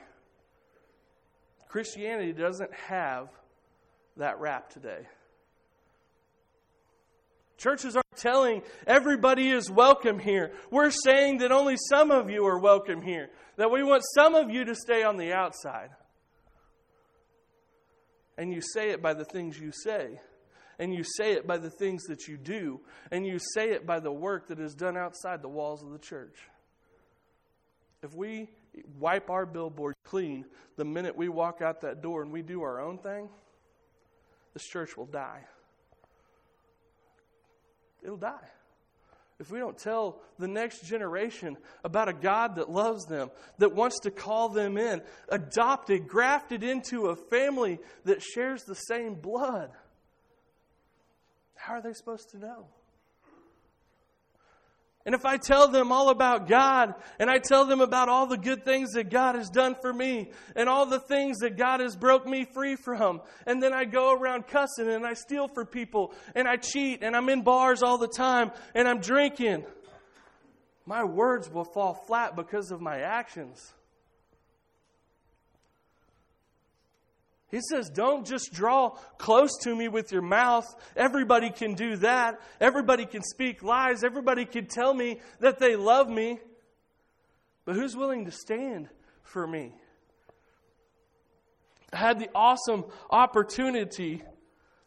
Christianity 1.69 2.33
doesn't 2.33 2.71
have 2.73 3.29
that 4.17 4.39
rap 4.39 4.69
today. 4.69 5.07
Churches 7.57 7.95
aren't 7.95 8.17
telling 8.17 8.61
everybody 8.87 9.49
is 9.49 9.69
welcome 9.69 10.19
here. 10.19 10.51
We're 10.71 10.91
saying 10.91 11.37
that 11.39 11.51
only 11.51 11.77
some 11.89 12.11
of 12.11 12.29
you 12.29 12.45
are 12.45 12.59
welcome 12.59 13.01
here, 13.01 13.29
that 13.57 13.71
we 13.71 13.83
want 13.83 14.03
some 14.15 14.35
of 14.35 14.49
you 14.49 14.65
to 14.65 14.75
stay 14.75 15.03
on 15.03 15.17
the 15.17 15.33
outside. 15.33 15.89
And 18.37 18.51
you 18.51 18.61
say 18.61 18.89
it 18.89 19.01
by 19.01 19.13
the 19.13 19.25
things 19.25 19.59
you 19.59 19.71
say, 19.71 20.19
and 20.79 20.93
you 20.93 21.03
say 21.03 21.33
it 21.33 21.45
by 21.45 21.57
the 21.57 21.69
things 21.69 22.03
that 22.05 22.27
you 22.27 22.37
do, 22.37 22.81
and 23.11 23.25
you 23.25 23.37
say 23.53 23.69
it 23.69 23.85
by 23.85 23.99
the 23.99 24.11
work 24.11 24.47
that 24.47 24.59
is 24.59 24.73
done 24.73 24.97
outside 24.97 25.41
the 25.41 25.49
walls 25.49 25.83
of 25.83 25.91
the 25.91 25.99
church. 25.99 26.37
If 28.01 28.15
we 28.15 28.49
wipe 28.99 29.29
our 29.29 29.45
billboard 29.45 29.93
clean 30.03 30.45
the 30.75 30.85
minute 30.85 31.15
we 31.15 31.29
walk 31.29 31.61
out 31.61 31.81
that 31.81 32.01
door 32.01 32.23
and 32.23 32.31
we 32.31 32.41
do 32.41 32.63
our 32.63 32.81
own 32.81 32.97
thing, 32.97 33.29
this 34.53 34.63
church 34.65 34.97
will 34.97 35.05
die. 35.05 35.45
It'll 38.03 38.17
die. 38.17 38.49
If 39.39 39.51
we 39.51 39.59
don't 39.59 39.77
tell 39.77 40.21
the 40.37 40.47
next 40.47 40.85
generation 40.85 41.57
about 41.83 42.07
a 42.07 42.13
God 42.13 42.55
that 42.55 42.69
loves 42.69 43.05
them, 43.05 43.31
that 43.57 43.73
wants 43.73 43.99
to 44.01 44.11
call 44.11 44.49
them 44.49 44.77
in, 44.77 45.01
adopted, 45.27 46.07
grafted 46.07 46.63
into 46.63 47.07
a 47.07 47.15
family 47.15 47.79
that 48.05 48.21
shares 48.21 48.63
the 48.63 48.75
same 48.75 49.15
blood, 49.15 49.71
how 51.55 51.73
are 51.73 51.81
they 51.81 51.93
supposed 51.93 52.29
to 52.31 52.37
know? 52.37 52.67
And 55.05 55.13
if 55.13 55.25
I 55.25 55.35
tell 55.35 55.67
them 55.67 55.91
all 55.91 56.09
about 56.09 56.47
God 56.47 56.95
and 57.19 57.29
I 57.29 57.37
tell 57.37 57.65
them 57.65 57.81
about 57.81 58.07
all 58.07 58.25
the 58.25 58.37
good 58.37 58.63
things 58.63 58.93
that 58.93 59.09
God 59.09 59.35
has 59.35 59.49
done 59.49 59.75
for 59.81 59.91
me 59.91 60.31
and 60.55 60.69
all 60.69 60.85
the 60.85 60.99
things 60.99 61.39
that 61.39 61.57
God 61.57 61.81
has 61.81 61.95
broke 61.95 62.25
me 62.25 62.45
free 62.45 62.77
from, 62.77 63.21
and 63.45 63.61
then 63.61 63.73
I 63.73 63.83
go 63.83 64.13
around 64.13 64.47
cussing 64.47 64.89
and 64.89 65.05
I 65.05 65.13
steal 65.13 65.49
for 65.49 65.65
people 65.65 66.13
and 66.35 66.47
I 66.47 66.55
cheat 66.55 67.03
and 67.03 67.17
I'm 67.17 67.27
in 67.27 67.41
bars 67.41 67.83
all 67.83 67.97
the 67.97 68.07
time 68.07 68.51
and 68.73 68.87
I'm 68.87 68.99
drinking, 68.99 69.65
my 70.85 71.03
words 71.03 71.49
will 71.49 71.65
fall 71.65 71.93
flat 71.93 72.37
because 72.37 72.71
of 72.71 72.79
my 72.79 72.99
actions. 72.99 73.73
He 77.53 77.61
says, 77.69 77.91
Don't 77.91 78.25
just 78.25 78.51
draw 78.51 78.97
close 79.19 79.51
to 79.61 79.75
me 79.75 79.87
with 79.87 80.11
your 80.11 80.23
mouth. 80.23 80.65
Everybody 80.97 81.51
can 81.51 81.75
do 81.75 81.97
that. 81.97 82.41
Everybody 82.59 83.05
can 83.05 83.21
speak 83.21 83.61
lies. 83.61 84.03
Everybody 84.03 84.45
can 84.45 84.65
tell 84.65 84.91
me 84.91 85.21
that 85.39 85.59
they 85.59 85.75
love 85.75 86.09
me. 86.09 86.39
But 87.63 87.75
who's 87.75 87.95
willing 87.95 88.25
to 88.25 88.31
stand 88.31 88.89
for 89.21 89.45
me? 89.45 89.71
I 91.93 91.97
had 91.97 92.17
the 92.17 92.29
awesome 92.33 92.85
opportunity 93.11 94.23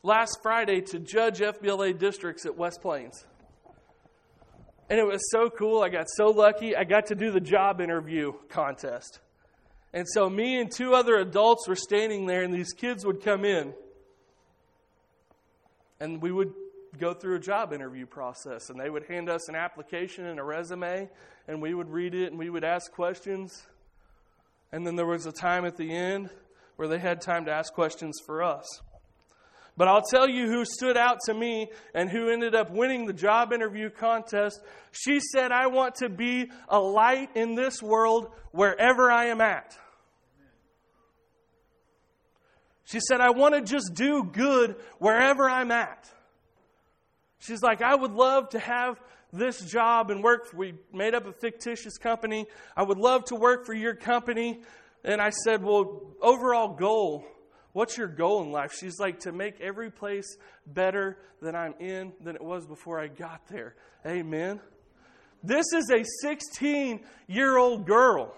last 0.03 0.39
Friday 0.43 0.81
to 0.87 0.99
judge 0.99 1.39
FBLA 1.39 1.97
districts 1.97 2.47
at 2.47 2.57
West 2.57 2.83
Plains. 2.83 3.25
And 4.91 4.99
it 4.99 5.07
was 5.07 5.21
so 5.31 5.51
cool. 5.51 5.85
I 5.85 5.89
got 5.89 6.07
so 6.09 6.31
lucky. 6.31 6.75
I 6.75 6.83
got 6.83 7.07
to 7.07 7.15
do 7.15 7.31
the 7.31 7.41
job 7.41 7.81
interview 7.81 8.33
contest. 8.49 9.21
And 9.97 10.07
so 10.07 10.29
me 10.29 10.61
and 10.61 10.71
two 10.71 10.93
other 10.93 11.17
adults 11.17 11.67
were 11.67 11.75
standing 11.75 12.27
there, 12.27 12.43
and 12.43 12.53
these 12.53 12.75
kids 12.75 13.07
would 13.07 13.23
come 13.23 13.47
in. 13.47 13.73
And 15.99 16.21
we 16.21 16.31
would 16.31 16.53
go 16.99 17.15
through 17.15 17.37
a 17.37 17.41
job 17.41 17.73
interview 17.73 18.05
process, 18.05 18.69
and 18.69 18.79
they 18.79 18.91
would 18.91 19.05
hand 19.05 19.31
us 19.31 19.49
an 19.49 19.55
application 19.55 20.27
and 20.27 20.39
a 20.39 20.43
resume, 20.43 21.09
and 21.49 21.63
we 21.63 21.73
would 21.73 21.89
read 21.89 22.15
it 22.15 22.27
and 22.31 22.39
we 22.39 22.51
would 22.51 22.63
ask 22.63 22.93
questions. 22.93 23.67
And 24.71 24.87
then 24.87 24.97
there 24.97 25.07
was 25.07 25.25
a 25.25 25.33
time 25.33 25.65
at 25.65 25.79
the 25.79 25.91
end 25.91 26.29
where 26.77 26.89
they 26.89 26.99
had 26.99 27.23
time 27.23 27.47
to 27.47 27.51
ask 27.51 27.73
questions 27.73 28.19
for 28.27 28.43
us. 28.43 28.67
But 29.79 29.89
I'll 29.89 30.03
tell 30.03 30.29
you 30.29 30.47
who 30.47 30.67
stood 30.67 30.99
out 30.99 31.21
to 31.25 31.33
me 31.33 31.71
and 31.95 32.11
who 32.11 32.29
ended 32.29 32.55
up 32.55 32.71
winning 32.71 33.07
the 33.07 33.15
job 33.15 33.51
interview 33.51 33.89
contest. 33.89 34.61
She 34.93 35.21
said, 35.21 35.53
I 35.53 35.69
want 35.69 35.95
to 35.97 36.11
be 36.11 36.51
a 36.69 36.79
light 36.79 37.31
in 37.35 37.55
this 37.55 37.83
world 37.83 38.31
wherever 38.53 39.11
I 39.11 39.29
am 39.29 39.41
at. 39.41 39.75
She 42.87 43.01
said, 43.01 43.21
I 43.21 43.31
want 43.31 43.55
to 43.55 43.63
just 43.63 43.95
do 43.95 44.23
good 44.23 44.77
wherever 44.99 45.51
I'm 45.51 45.73
at. 45.73 46.09
She's 47.41 47.61
like, 47.61 47.83
I 47.83 47.95
would 47.95 48.13
love 48.13 48.51
to 48.51 48.61
have 48.61 49.01
this 49.33 49.61
job 49.61 50.11
and 50.11 50.23
work. 50.23 50.53
We 50.55 50.75
made 50.93 51.13
up 51.13 51.27
a 51.27 51.33
fictitious 51.33 51.99
company. 51.99 52.47
I 52.77 52.85
would 52.85 52.99
love 52.99 53.25
to 53.27 53.35
work 53.35 53.67
for 53.67 53.75
your 53.75 53.95
company. 53.95 54.61
And 55.05 55.21
I 55.21 55.31
said, 55.31 55.65
Well, 55.65 56.15
overall 56.23 56.75
goal, 56.75 57.25
what's 57.73 57.99
your 57.99 58.09
goal 58.09 58.43
in 58.43 58.53
life? 58.53 58.73
She's 58.79 59.01
like, 59.01 59.21
To 59.21 59.33
make 59.33 59.61
every 59.61 59.91
place 59.91 60.37
better 60.65 61.19
than 61.43 61.57
I'm 61.57 61.75
in 61.81 62.13
than 62.23 62.37
it 62.37 62.43
was 62.43 62.67
before 62.67 63.01
I 63.01 63.09
got 63.09 63.49
there. 63.49 63.75
Amen. 64.07 64.61
This 65.43 65.67
is 65.75 65.91
a 65.91 66.05
16 66.23 67.01
year 67.27 67.57
old 67.57 67.85
girl. 67.85 68.33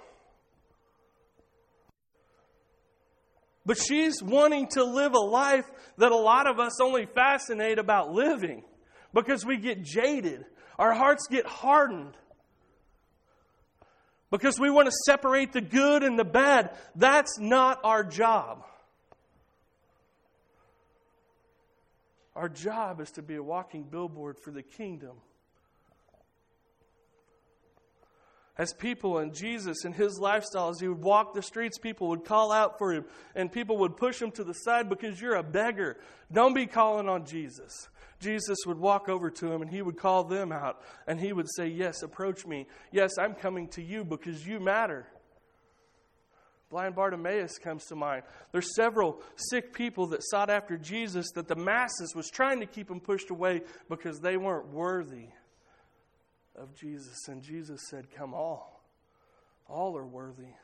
But 3.68 3.76
she's 3.76 4.22
wanting 4.22 4.68
to 4.68 4.82
live 4.82 5.12
a 5.12 5.18
life 5.18 5.66
that 5.98 6.10
a 6.10 6.16
lot 6.16 6.46
of 6.46 6.58
us 6.58 6.80
only 6.80 7.04
fascinate 7.04 7.78
about 7.78 8.10
living 8.10 8.62
because 9.12 9.44
we 9.44 9.58
get 9.58 9.84
jaded. 9.84 10.46
Our 10.78 10.94
hearts 10.94 11.26
get 11.30 11.44
hardened. 11.44 12.16
Because 14.30 14.58
we 14.58 14.70
want 14.70 14.86
to 14.86 14.92
separate 15.04 15.52
the 15.52 15.60
good 15.60 16.02
and 16.02 16.18
the 16.18 16.24
bad. 16.24 16.70
That's 16.96 17.38
not 17.38 17.80
our 17.84 18.02
job. 18.02 18.64
Our 22.34 22.48
job 22.48 23.02
is 23.02 23.10
to 23.12 23.22
be 23.22 23.34
a 23.34 23.42
walking 23.42 23.82
billboard 23.82 24.38
for 24.38 24.50
the 24.50 24.62
kingdom. 24.62 25.18
As 28.58 28.72
people 28.72 29.18
and 29.18 29.32
Jesus 29.32 29.84
and 29.84 29.94
his 29.94 30.18
lifestyle, 30.18 30.70
as 30.70 30.80
he 30.80 30.88
would 30.88 31.00
walk 31.00 31.32
the 31.32 31.42
streets, 31.42 31.78
people 31.78 32.08
would 32.08 32.24
call 32.24 32.50
out 32.50 32.76
for 32.76 32.92
him 32.92 33.04
and 33.36 33.52
people 33.52 33.78
would 33.78 33.96
push 33.96 34.20
him 34.20 34.32
to 34.32 34.42
the 34.42 34.52
side 34.52 34.88
because 34.88 35.20
you're 35.20 35.36
a 35.36 35.44
beggar. 35.44 35.96
Don't 36.32 36.54
be 36.54 36.66
calling 36.66 37.08
on 37.08 37.24
Jesus. 37.24 37.88
Jesus 38.18 38.58
would 38.66 38.78
walk 38.78 39.08
over 39.08 39.30
to 39.30 39.52
him 39.52 39.62
and 39.62 39.70
he 39.70 39.80
would 39.80 39.96
call 39.96 40.24
them 40.24 40.50
out 40.50 40.82
and 41.06 41.20
he 41.20 41.32
would 41.32 41.46
say, 41.54 41.68
Yes, 41.68 42.02
approach 42.02 42.46
me. 42.46 42.66
Yes, 42.90 43.16
I'm 43.16 43.34
coming 43.34 43.68
to 43.68 43.82
you 43.82 44.04
because 44.04 44.44
you 44.44 44.58
matter. 44.58 45.06
Blind 46.68 46.96
Bartimaeus 46.96 47.58
comes 47.58 47.84
to 47.86 47.94
mind. 47.94 48.24
There's 48.50 48.74
several 48.74 49.22
sick 49.36 49.72
people 49.72 50.08
that 50.08 50.22
sought 50.22 50.50
after 50.50 50.76
Jesus 50.76 51.30
that 51.36 51.46
the 51.46 51.56
masses 51.56 52.12
was 52.14 52.28
trying 52.28 52.58
to 52.58 52.66
keep 52.66 52.88
them 52.88 53.00
pushed 53.00 53.30
away 53.30 53.62
because 53.88 54.18
they 54.18 54.36
weren't 54.36 54.68
worthy 54.68 55.28
of 56.60 56.74
Jesus. 56.74 57.28
And 57.28 57.42
Jesus 57.42 57.80
said, 57.88 58.06
Come 58.16 58.34
all. 58.34 58.82
All 59.68 59.96
are 59.96 60.06
worthy. 60.06 60.54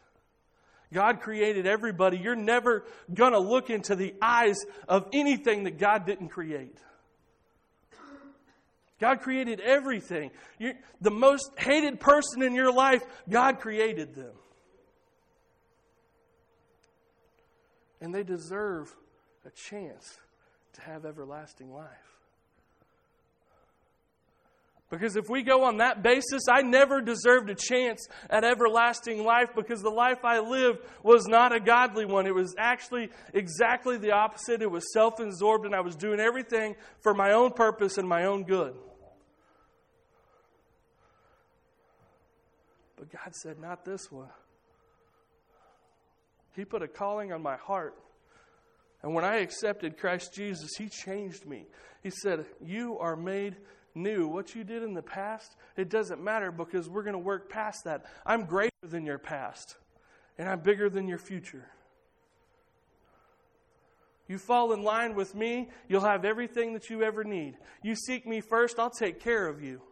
God 0.93 1.21
created 1.21 1.67
everybody. 1.67 2.19
You're 2.19 2.37
never 2.37 2.85
going 3.13 3.33
to 3.33 3.39
look 3.39 3.69
into 3.69 3.97
the 3.97 4.15
eyes 4.23 4.57
of 4.89 5.09
anything 5.13 5.65
that 5.65 5.79
God 5.79 6.07
didn't 6.07 6.29
create. 6.29 6.79
God 9.01 9.21
created 9.21 9.61
everything. 9.61 10.31
You're, 10.59 10.75
the 11.01 11.11
most 11.11 11.51
hated 11.59 12.01
person 12.01 12.43
in 12.43 12.55
your 12.55 12.73
life, 12.73 13.03
God 13.29 13.59
created 13.59 14.15
them. 14.15 14.33
And 18.01 18.15
they 18.15 18.23
deserve 18.23 18.95
a 19.45 19.51
chance 19.51 20.19
to 20.75 20.81
have 20.83 21.05
everlasting 21.05 21.73
life. 21.73 22.13
Because 24.95 25.17
if 25.17 25.29
we 25.29 25.43
go 25.43 25.65
on 25.65 25.79
that 25.79 26.03
basis, 26.03 26.43
I 26.49 26.63
never 26.63 27.01
deserved 27.01 27.51
a 27.51 27.55
chance 27.55 28.07
at 28.31 28.45
everlasting 28.45 29.25
life 29.25 29.49
because 29.55 29.83
the 29.83 29.91
life 29.91 30.25
I 30.25 30.39
lived 30.39 30.79
was 31.03 31.27
not 31.27 31.53
a 31.53 31.59
godly 31.59 32.05
one. 32.05 32.27
It 32.29 32.35
was 32.35 32.55
actually 32.57 33.11
exactly 33.33 33.97
the 33.97 34.13
opposite. 34.13 34.63
It 34.63 34.71
was 34.71 34.93
self 34.93 35.19
absorbed, 35.19 35.67
and 35.67 35.75
I 35.75 35.81
was 35.81 35.97
doing 35.97 36.21
everything 36.21 36.77
for 37.03 37.13
my 37.13 37.33
own 37.33 37.53
purpose 37.53 37.99
and 37.99 38.09
my 38.09 38.25
own 38.27 38.45
good. 38.45 38.75
But 42.97 43.11
God 43.11 43.35
said, 43.35 43.59
Not 43.59 43.85
this 43.85 44.13
one. 44.13 44.29
He 46.55 46.65
put 46.65 46.83
a 46.83 46.89
calling 46.89 47.33
on 47.33 47.43
my 47.43 47.57
heart. 47.57 47.97
And 49.03 49.13
when 49.13 49.25
I 49.25 49.39
accepted 49.39 49.99
Christ 49.99 50.33
Jesus, 50.33 50.71
He 50.79 50.89
changed 50.89 51.47
me. 51.47 51.65
He 52.05 52.11
said, 52.11 52.47
You 52.65 52.97
are 53.01 53.17
made 53.17 53.57
new. 53.95 54.27
What 54.27 54.55
you 54.55 54.65
did 54.65 54.83
in 54.83 54.95
the 54.95 55.03
past, 55.03 55.57
it 55.77 55.89
doesn't 55.89 56.23
matter 56.23 56.51
because 56.51 56.89
we're 56.89 57.03
going 57.03 57.15
to 57.15 57.19
work 57.19 57.49
past 57.49 57.85
that. 57.85 58.05
I'm 58.27 58.45
greater 58.45 58.73
than 58.83 59.05
your 59.05 59.19
past, 59.19 59.77
and 60.39 60.49
I'm 60.49 60.61
bigger 60.61 60.89
than 60.89 61.09
your 61.09 61.19
future. 61.19 61.67
You 64.27 64.39
fall 64.39 64.73
in 64.73 64.83
line 64.83 65.15
with 65.15 65.35
me, 65.35 65.69
you'll 65.89 66.01
have 66.01 66.25
everything 66.25 66.73
that 66.73 66.89
you 66.89 67.03
ever 67.03 67.25
need. 67.25 67.57
You 67.83 67.95
seek 67.95 68.27
me 68.27 68.41
first, 68.41 68.79
I'll 68.79 68.91
take 68.91 69.21
care 69.21 69.47
of 69.47 69.63
you. 69.63 69.83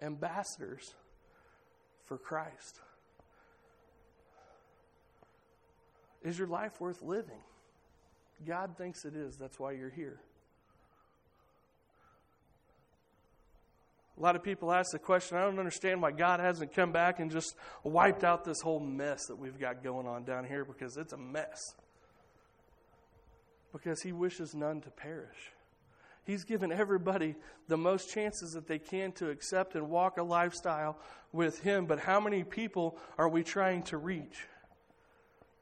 Ambassadors 0.00 0.94
for 2.06 2.16
Christ. 2.16 2.80
Is 6.22 6.38
your 6.38 6.48
life 6.48 6.80
worth 6.80 7.02
living? 7.02 7.42
God 8.44 8.76
thinks 8.76 9.04
it 9.04 9.14
is. 9.14 9.36
That's 9.36 9.58
why 9.58 9.72
you're 9.72 9.90
here. 9.90 10.20
A 14.18 14.22
lot 14.22 14.34
of 14.34 14.42
people 14.42 14.72
ask 14.72 14.92
the 14.92 14.98
question 14.98 15.36
I 15.36 15.42
don't 15.42 15.58
understand 15.58 16.00
why 16.00 16.10
God 16.10 16.40
hasn't 16.40 16.74
come 16.74 16.90
back 16.90 17.20
and 17.20 17.30
just 17.30 17.54
wiped 17.82 18.24
out 18.24 18.44
this 18.44 18.60
whole 18.62 18.80
mess 18.80 19.26
that 19.26 19.36
we've 19.36 19.58
got 19.58 19.84
going 19.84 20.06
on 20.06 20.24
down 20.24 20.46
here 20.46 20.64
because 20.64 20.96
it's 20.96 21.12
a 21.12 21.18
mess. 21.18 21.60
Because 23.72 24.00
He 24.00 24.12
wishes 24.12 24.54
none 24.54 24.80
to 24.82 24.90
perish. 24.90 25.52
He's 26.24 26.44
given 26.44 26.72
everybody 26.72 27.36
the 27.68 27.76
most 27.76 28.10
chances 28.10 28.52
that 28.52 28.66
they 28.66 28.78
can 28.78 29.12
to 29.12 29.28
accept 29.30 29.74
and 29.74 29.90
walk 29.90 30.16
a 30.16 30.22
lifestyle 30.22 30.98
with 31.32 31.60
Him. 31.60 31.84
But 31.84 32.00
how 32.00 32.18
many 32.18 32.42
people 32.42 32.98
are 33.18 33.28
we 33.28 33.44
trying 33.44 33.82
to 33.84 33.98
reach? 33.98 34.46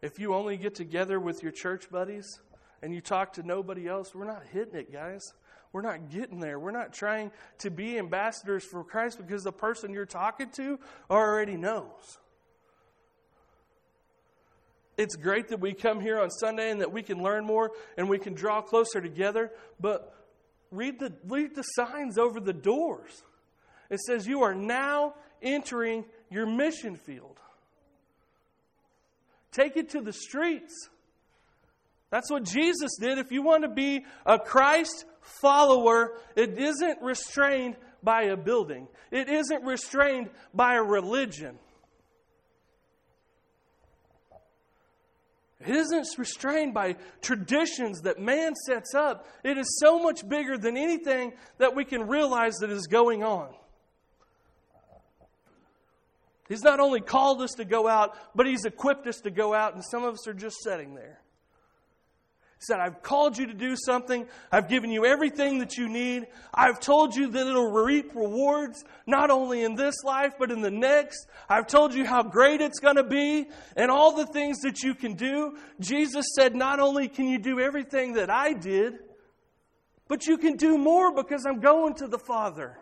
If 0.00 0.18
you 0.18 0.32
only 0.32 0.56
get 0.56 0.74
together 0.74 1.18
with 1.18 1.42
your 1.42 1.52
church 1.52 1.90
buddies, 1.90 2.40
and 2.84 2.94
you 2.94 3.00
talk 3.00 3.32
to 3.32 3.42
nobody 3.42 3.88
else, 3.88 4.14
we're 4.14 4.26
not 4.26 4.42
hitting 4.52 4.74
it, 4.74 4.92
guys. 4.92 5.32
We're 5.72 5.80
not 5.80 6.10
getting 6.10 6.38
there. 6.38 6.58
We're 6.58 6.70
not 6.70 6.92
trying 6.92 7.32
to 7.60 7.70
be 7.70 7.98
ambassadors 7.98 8.62
for 8.62 8.84
Christ 8.84 9.16
because 9.16 9.42
the 9.42 9.52
person 9.52 9.94
you're 9.94 10.04
talking 10.04 10.50
to 10.56 10.78
already 11.10 11.56
knows. 11.56 12.18
It's 14.98 15.16
great 15.16 15.48
that 15.48 15.60
we 15.60 15.72
come 15.72 15.98
here 15.98 16.20
on 16.20 16.30
Sunday 16.30 16.70
and 16.70 16.82
that 16.82 16.92
we 16.92 17.02
can 17.02 17.22
learn 17.22 17.46
more 17.46 17.70
and 17.96 18.06
we 18.06 18.18
can 18.18 18.34
draw 18.34 18.60
closer 18.60 19.00
together, 19.00 19.50
but 19.80 20.14
read 20.70 21.00
the, 21.00 21.14
read 21.26 21.54
the 21.54 21.62
signs 21.62 22.18
over 22.18 22.38
the 22.38 22.52
doors. 22.52 23.22
It 23.88 24.00
says, 24.00 24.26
You 24.26 24.42
are 24.42 24.54
now 24.54 25.14
entering 25.42 26.04
your 26.30 26.44
mission 26.44 26.96
field. 26.96 27.40
Take 29.52 29.78
it 29.78 29.88
to 29.90 30.02
the 30.02 30.12
streets. 30.12 30.90
That's 32.10 32.30
what 32.30 32.44
Jesus 32.44 32.96
did. 33.00 33.18
If 33.18 33.32
you 33.32 33.42
want 33.42 33.64
to 33.64 33.68
be 33.68 34.04
a 34.24 34.38
Christ 34.38 35.04
follower, 35.40 36.12
it 36.36 36.58
isn't 36.58 37.02
restrained 37.02 37.76
by 38.02 38.24
a 38.24 38.36
building, 38.36 38.86
it 39.10 39.28
isn't 39.28 39.64
restrained 39.64 40.30
by 40.52 40.74
a 40.74 40.82
religion. 40.82 41.58
It 45.66 45.76
isn't 45.76 46.18
restrained 46.18 46.74
by 46.74 46.96
traditions 47.22 48.02
that 48.02 48.20
man 48.20 48.54
sets 48.54 48.94
up. 48.94 49.26
It 49.42 49.56
is 49.56 49.78
so 49.80 49.98
much 49.98 50.28
bigger 50.28 50.58
than 50.58 50.76
anything 50.76 51.32
that 51.56 51.74
we 51.74 51.86
can 51.86 52.06
realize 52.06 52.56
that 52.56 52.68
is 52.68 52.86
going 52.86 53.24
on. 53.24 53.48
He's 56.50 56.62
not 56.62 56.80
only 56.80 57.00
called 57.00 57.40
us 57.40 57.52
to 57.52 57.64
go 57.64 57.88
out, 57.88 58.14
but 58.34 58.46
He's 58.46 58.66
equipped 58.66 59.06
us 59.06 59.20
to 59.20 59.30
go 59.30 59.54
out, 59.54 59.74
and 59.74 59.82
some 59.82 60.04
of 60.04 60.12
us 60.12 60.28
are 60.28 60.34
just 60.34 60.62
sitting 60.62 60.94
there 60.94 61.23
said, 62.58 62.80
I've 62.80 63.02
called 63.02 63.36
you 63.36 63.46
to 63.46 63.54
do 63.54 63.76
something. 63.76 64.26
I've 64.50 64.68
given 64.68 64.90
you 64.90 65.04
everything 65.04 65.58
that 65.58 65.76
you 65.76 65.88
need. 65.88 66.26
I've 66.52 66.80
told 66.80 67.14
you 67.14 67.30
that 67.30 67.46
it'll 67.46 67.72
reap 67.72 68.14
rewards, 68.14 68.84
not 69.06 69.30
only 69.30 69.62
in 69.62 69.74
this 69.74 70.02
life, 70.04 70.34
but 70.38 70.50
in 70.50 70.62
the 70.62 70.70
next. 70.70 71.26
I've 71.48 71.66
told 71.66 71.94
you 71.94 72.06
how 72.06 72.22
great 72.22 72.60
it's 72.60 72.80
going 72.80 72.96
to 72.96 73.04
be 73.04 73.46
and 73.76 73.90
all 73.90 74.16
the 74.16 74.26
things 74.26 74.60
that 74.60 74.82
you 74.82 74.94
can 74.94 75.14
do. 75.14 75.56
Jesus 75.80 76.26
said, 76.34 76.54
Not 76.54 76.80
only 76.80 77.08
can 77.08 77.28
you 77.28 77.38
do 77.38 77.60
everything 77.60 78.14
that 78.14 78.30
I 78.30 78.54
did, 78.54 78.94
but 80.08 80.26
you 80.26 80.38
can 80.38 80.56
do 80.56 80.78
more 80.78 81.14
because 81.14 81.44
I'm 81.46 81.60
going 81.60 81.94
to 81.94 82.06
the 82.06 82.18
Father. 82.18 82.78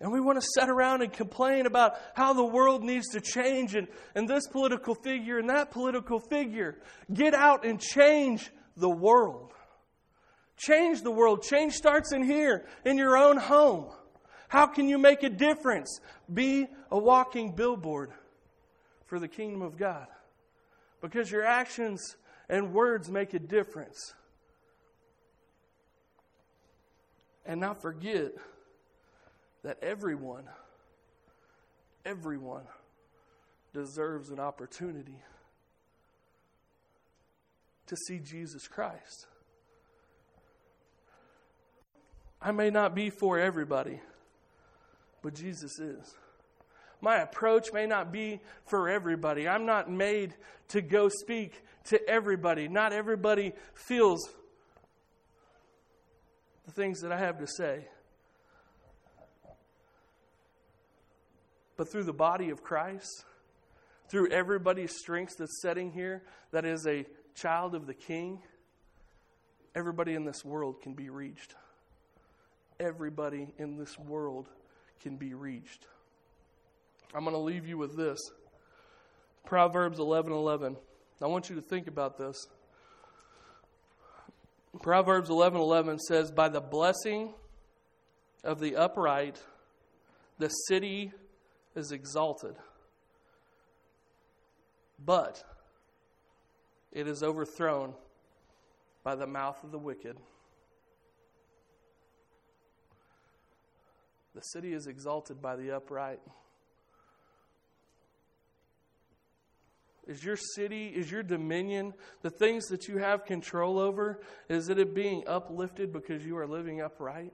And 0.00 0.12
we 0.12 0.20
want 0.20 0.40
to 0.40 0.46
sit 0.54 0.68
around 0.68 1.02
and 1.02 1.12
complain 1.12 1.64
about 1.64 1.94
how 2.14 2.34
the 2.34 2.44
world 2.44 2.84
needs 2.84 3.08
to 3.08 3.20
change 3.20 3.74
and, 3.74 3.88
and 4.14 4.28
this 4.28 4.46
political 4.46 4.94
figure 4.94 5.38
and 5.38 5.48
that 5.48 5.70
political 5.70 6.20
figure. 6.20 6.76
Get 7.12 7.32
out 7.32 7.64
and 7.64 7.80
change 7.80 8.50
the 8.76 8.90
world. 8.90 9.52
Change 10.58 11.02
the 11.02 11.10
world. 11.10 11.42
Change 11.42 11.72
starts 11.72 12.12
in 12.12 12.22
here, 12.22 12.66
in 12.84 12.98
your 12.98 13.16
own 13.16 13.38
home. 13.38 13.86
How 14.48 14.66
can 14.66 14.88
you 14.88 14.98
make 14.98 15.22
a 15.22 15.30
difference? 15.30 16.00
Be 16.32 16.66
a 16.90 16.98
walking 16.98 17.52
billboard 17.52 18.12
for 19.06 19.18
the 19.18 19.28
kingdom 19.28 19.62
of 19.62 19.78
God. 19.78 20.06
Because 21.00 21.30
your 21.30 21.44
actions 21.44 22.16
and 22.48 22.74
words 22.74 23.10
make 23.10 23.32
a 23.32 23.38
difference. 23.38 24.14
And 27.46 27.60
not 27.60 27.80
forget 27.80 28.32
that 29.66 29.82
everyone, 29.82 30.44
everyone 32.04 32.62
deserves 33.74 34.30
an 34.30 34.38
opportunity 34.38 35.18
to 37.88 37.96
see 37.96 38.20
Jesus 38.20 38.68
Christ. 38.68 39.26
I 42.40 42.52
may 42.52 42.70
not 42.70 42.94
be 42.94 43.10
for 43.10 43.40
everybody, 43.40 44.00
but 45.20 45.34
Jesus 45.34 45.80
is. 45.80 46.14
My 47.00 47.16
approach 47.16 47.72
may 47.72 47.86
not 47.86 48.12
be 48.12 48.38
for 48.66 48.88
everybody. 48.88 49.48
I'm 49.48 49.66
not 49.66 49.90
made 49.90 50.32
to 50.68 50.80
go 50.80 51.08
speak 51.08 51.60
to 51.86 52.08
everybody. 52.08 52.68
Not 52.68 52.92
everybody 52.92 53.52
feels 53.74 54.30
the 56.66 56.70
things 56.70 57.00
that 57.00 57.10
I 57.10 57.18
have 57.18 57.40
to 57.40 57.48
say. 57.48 57.88
But 61.76 61.90
through 61.90 62.04
the 62.04 62.12
body 62.12 62.50
of 62.50 62.62
Christ, 62.62 63.24
through 64.08 64.30
everybody's 64.30 64.96
strengths 64.96 65.36
that's 65.36 65.60
sitting 65.60 65.92
here 65.92 66.22
that 66.52 66.64
is 66.64 66.86
a 66.86 67.04
child 67.34 67.74
of 67.74 67.86
the 67.86 67.94
King, 67.94 68.40
everybody 69.74 70.14
in 70.14 70.24
this 70.24 70.44
world 70.44 70.80
can 70.80 70.94
be 70.94 71.10
reached. 71.10 71.54
Everybody 72.78 73.48
in 73.58 73.76
this 73.76 73.98
world 73.98 74.48
can 75.00 75.16
be 75.16 75.34
reached. 75.34 75.86
I'm 77.14 77.24
going 77.24 77.34
to 77.34 77.40
leave 77.40 77.66
you 77.66 77.78
with 77.78 77.96
this 77.96 78.18
Proverbs 79.44 79.98
11 79.98 80.32
11. 80.32 80.76
I 81.22 81.26
want 81.26 81.48
you 81.48 81.56
to 81.56 81.62
think 81.62 81.86
about 81.86 82.18
this. 82.18 82.36
Proverbs 84.82 85.30
11 85.30 85.58
11 85.58 85.98
says, 86.00 86.30
By 86.30 86.48
the 86.48 86.60
blessing 86.60 87.32
of 88.44 88.60
the 88.60 88.76
upright, 88.76 89.40
the 90.38 90.48
city 90.48 91.12
is 91.76 91.92
exalted, 91.92 92.56
but 95.04 95.44
it 96.92 97.06
is 97.06 97.22
overthrown 97.22 97.92
by 99.04 99.14
the 99.14 99.26
mouth 99.26 99.62
of 99.62 99.70
the 99.70 99.78
wicked. 99.78 100.16
The 104.34 104.40
city 104.40 104.72
is 104.72 104.86
exalted 104.86 105.40
by 105.40 105.56
the 105.56 105.76
upright. 105.76 106.20
Is 110.06 110.22
your 110.22 110.36
city, 110.36 110.86
is 110.88 111.10
your 111.10 111.22
dominion, 111.22 111.92
the 112.22 112.30
things 112.30 112.66
that 112.66 112.86
you 112.86 112.98
have 112.98 113.24
control 113.24 113.78
over, 113.78 114.20
is 114.48 114.68
it 114.68 114.94
being 114.94 115.24
uplifted 115.26 115.92
because 115.92 116.24
you 116.24 116.38
are 116.38 116.46
living 116.46 116.80
upright? 116.80 117.32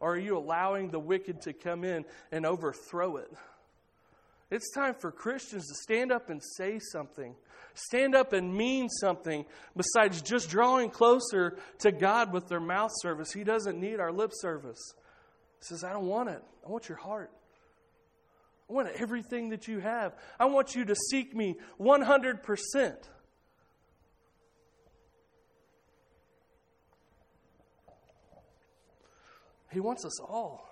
Or 0.00 0.14
are 0.14 0.18
you 0.18 0.36
allowing 0.36 0.90
the 0.90 0.98
wicked 0.98 1.42
to 1.42 1.52
come 1.52 1.84
in 1.84 2.04
and 2.32 2.46
overthrow 2.46 3.16
it? 3.16 3.32
It's 4.50 4.70
time 4.72 4.94
for 4.94 5.10
Christians 5.10 5.66
to 5.66 5.74
stand 5.74 6.12
up 6.12 6.30
and 6.30 6.40
say 6.56 6.78
something. 6.78 7.34
Stand 7.74 8.14
up 8.14 8.32
and 8.32 8.54
mean 8.54 8.88
something 8.88 9.44
besides 9.76 10.22
just 10.22 10.48
drawing 10.48 10.88
closer 10.88 11.58
to 11.80 11.90
God 11.90 12.32
with 12.32 12.48
their 12.48 12.60
mouth 12.60 12.92
service. 13.00 13.32
He 13.32 13.44
doesn't 13.44 13.78
need 13.78 13.98
our 13.98 14.12
lip 14.12 14.30
service. 14.32 14.80
He 15.58 15.64
says, 15.66 15.82
I 15.82 15.92
don't 15.92 16.06
want 16.06 16.28
it. 16.28 16.42
I 16.64 16.70
want 16.70 16.88
your 16.88 16.98
heart. 16.98 17.30
I 18.70 18.72
want 18.72 18.88
everything 18.96 19.50
that 19.50 19.68
you 19.68 19.80
have. 19.80 20.14
I 20.38 20.46
want 20.46 20.74
you 20.74 20.84
to 20.86 20.94
seek 20.94 21.34
me 21.34 21.56
100%. 21.80 22.96
He 29.72 29.80
wants 29.80 30.04
us 30.04 30.20
all. 30.20 30.65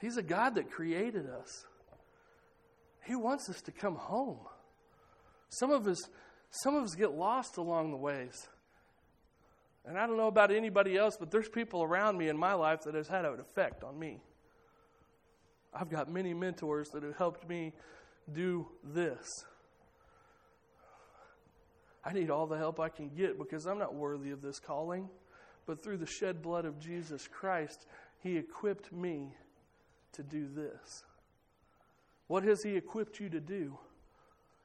He's 0.00 0.16
a 0.16 0.22
God 0.22 0.56
that 0.56 0.70
created 0.70 1.26
us. 1.28 1.64
He 3.04 3.14
wants 3.14 3.48
us 3.48 3.62
to 3.62 3.72
come 3.72 3.96
home. 3.96 4.40
Some 5.48 5.70
of 5.70 5.86
us 5.86 5.98
some 6.50 6.74
of 6.74 6.84
us 6.84 6.94
get 6.94 7.12
lost 7.12 7.56
along 7.56 7.90
the 7.90 7.96
ways. 7.96 8.48
And 9.84 9.98
I 9.98 10.06
don't 10.06 10.16
know 10.16 10.26
about 10.26 10.50
anybody 10.50 10.96
else, 10.96 11.16
but 11.18 11.30
there's 11.30 11.48
people 11.48 11.82
around 11.82 12.18
me 12.18 12.28
in 12.28 12.36
my 12.36 12.54
life 12.54 12.82
that 12.82 12.94
has 12.94 13.08
had 13.08 13.24
an 13.24 13.38
effect 13.38 13.84
on 13.84 13.98
me. 13.98 14.20
I've 15.72 15.90
got 15.90 16.10
many 16.10 16.34
mentors 16.34 16.88
that 16.90 17.02
have 17.02 17.16
helped 17.16 17.48
me 17.48 17.72
do 18.32 18.66
this. 18.82 19.28
I 22.04 22.12
need 22.12 22.30
all 22.30 22.46
the 22.46 22.56
help 22.56 22.80
I 22.80 22.88
can 22.88 23.10
get 23.10 23.38
because 23.38 23.66
I'm 23.66 23.78
not 23.78 23.94
worthy 23.94 24.30
of 24.30 24.40
this 24.40 24.58
calling. 24.58 25.08
But 25.66 25.82
through 25.82 25.98
the 25.98 26.06
shed 26.06 26.42
blood 26.42 26.64
of 26.64 26.78
Jesus 26.78 27.28
Christ, 27.28 27.86
He 28.22 28.36
equipped 28.36 28.92
me 28.92 29.34
to 30.16 30.22
do 30.22 30.48
this. 30.48 31.04
What 32.26 32.44
has 32.44 32.62
He 32.62 32.76
equipped 32.76 33.20
you 33.20 33.28
to 33.30 33.40
do? 33.40 33.78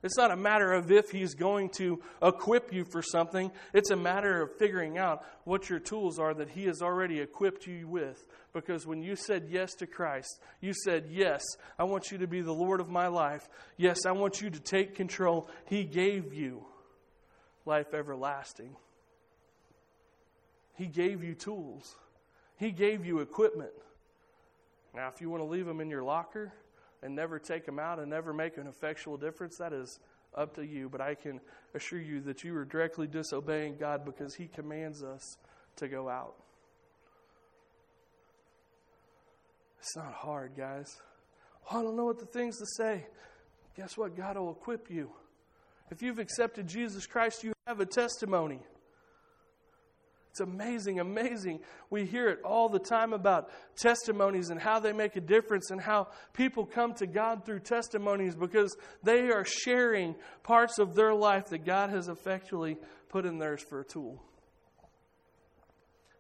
It's 0.04 0.18
not 0.18 0.32
a 0.32 0.36
matter 0.36 0.74
of 0.74 0.92
if 0.92 1.12
He's 1.12 1.36
going 1.36 1.70
to 1.78 2.02
equip 2.24 2.74
you 2.74 2.86
for 2.86 3.04
something. 3.04 3.52
It's 3.74 3.92
a 3.92 3.96
matter 3.96 4.42
of 4.42 4.58
figuring 4.58 4.98
out 4.98 5.24
what 5.44 5.70
your 5.70 5.80
tools 5.80 6.18
are 6.18 6.34
that 6.34 6.50
He 6.50 6.66
has 6.66 6.82
already 6.82 7.20
equipped 7.20 7.68
you 7.68 7.88
with. 7.88 8.28
Because 8.54 8.88
when 8.88 9.04
you 9.04 9.16
said 9.16 9.48
yes 9.50 9.74
to 9.76 9.88
Christ, 9.88 10.42
you 10.60 10.74
said, 10.74 11.06
Yes, 11.10 11.44
I 11.78 11.84
want 11.84 12.12
you 12.12 12.18
to 12.20 12.28
be 12.28 12.42
the 12.42 12.54
Lord 12.54 12.80
of 12.82 12.90
my 12.90 13.08
life. 13.08 13.48
Yes, 13.78 14.06
I 14.06 14.12
want 14.12 14.42
you 14.42 14.50
to 14.50 14.60
take 14.60 14.96
control. 14.96 15.48
He 15.66 15.84
gave 15.84 16.34
you 16.34 16.66
life 17.66 17.94
everlasting. 17.94 18.76
He 20.76 20.88
gave 20.88 21.24
you 21.24 21.36
tools, 21.36 21.96
He 22.58 22.72
gave 22.72 23.06
you 23.06 23.20
equipment. 23.20 23.72
Now, 24.94 25.08
if 25.08 25.22
you 25.22 25.30
want 25.30 25.42
to 25.42 25.48
leave 25.48 25.66
them 25.66 25.80
in 25.80 25.90
your 25.90 26.04
locker, 26.04 26.54
and 27.04 27.16
never 27.16 27.40
take 27.40 27.66
them 27.66 27.80
out 27.80 28.00
and 28.00 28.10
never 28.10 28.34
make 28.34 28.58
an 28.58 28.68
effectual 28.68 29.18
difference, 29.18 29.58
that 29.58 29.74
is 29.74 30.00
up 30.36 30.56
to 30.56 30.66
you. 30.66 30.90
But 30.90 31.02
I 31.02 31.16
can 31.16 31.42
assure 31.74 32.00
you 32.00 32.22
that 32.22 32.44
you 32.44 32.56
are 32.56 32.66
directly 32.66 33.08
disobeying 33.08 33.78
God 33.78 34.06
because 34.06 34.36
He 34.36 34.48
commands 34.48 35.04
us 35.04 35.38
to 35.78 35.88
go 35.88 36.10
out. 36.10 36.36
It's 39.80 39.96
not 39.96 40.14
hard, 40.14 40.52
guys. 40.56 40.96
Oh, 41.72 41.80
I 41.80 41.84
don't 41.84 41.96
know 41.96 42.06
what 42.06 42.20
the 42.20 42.26
things 42.26 42.60
to 42.60 42.66
say. 42.78 43.06
Guess 43.76 43.98
what? 43.98 44.16
God 44.16 44.38
will 44.38 44.52
equip 44.52 44.92
you. 44.92 45.10
If 45.90 46.02
you've 46.02 46.20
accepted 46.20 46.68
Jesus 46.68 47.08
Christ, 47.08 47.44
you 47.44 47.54
have 47.66 47.80
a 47.80 47.86
testimony. 47.86 48.60
It's 50.32 50.40
amazing, 50.40 51.02
amazing. 51.02 51.60
We 51.90 52.06
hear 52.06 52.30
it 52.30 52.40
all 52.46 52.70
the 52.70 52.80
time 52.80 53.12
about 53.12 53.50
testimonies 53.76 54.50
and 54.50 54.62
how 54.62 54.80
they 54.80 54.94
make 54.94 55.18
a 55.18 55.22
difference 55.22 55.72
and 55.72 55.82
how 55.82 56.08
people 56.32 56.66
come 56.66 56.94
to 56.96 57.06
God 57.06 57.46
through 57.46 57.60
testimonies 57.60 58.34
because 58.34 58.74
they 59.04 59.30
are 59.30 59.44
sharing 59.44 60.16
parts 60.42 60.80
of 60.80 60.96
their 60.96 61.14
life 61.14 61.48
that 61.50 61.66
God 61.66 61.90
has 61.90 62.08
effectually 62.08 62.78
put 63.10 63.26
in 63.26 63.40
theirs 63.40 63.62
for 63.62 63.82
a 63.82 63.84
tool. 63.84 64.24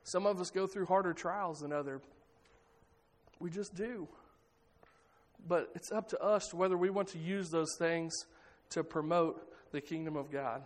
Some 0.03 0.25
of 0.25 0.41
us 0.41 0.51
go 0.51 0.67
through 0.67 0.87
harder 0.87 1.13
trials 1.13 1.59
than 1.59 1.71
other. 1.71 2.01
We 3.39 3.49
just 3.49 3.73
do. 3.75 4.09
But 5.47 5.69
it's 5.73 5.89
up 5.89 6.09
to 6.09 6.19
us 6.19 6.53
whether 6.53 6.75
we 6.75 6.89
want 6.89 7.07
to 7.09 7.17
use 7.17 7.49
those 7.49 7.77
things 7.79 8.13
to 8.71 8.83
promote 8.83 9.41
the 9.71 9.79
kingdom 9.79 10.17
of 10.17 10.29
God. 10.29 10.63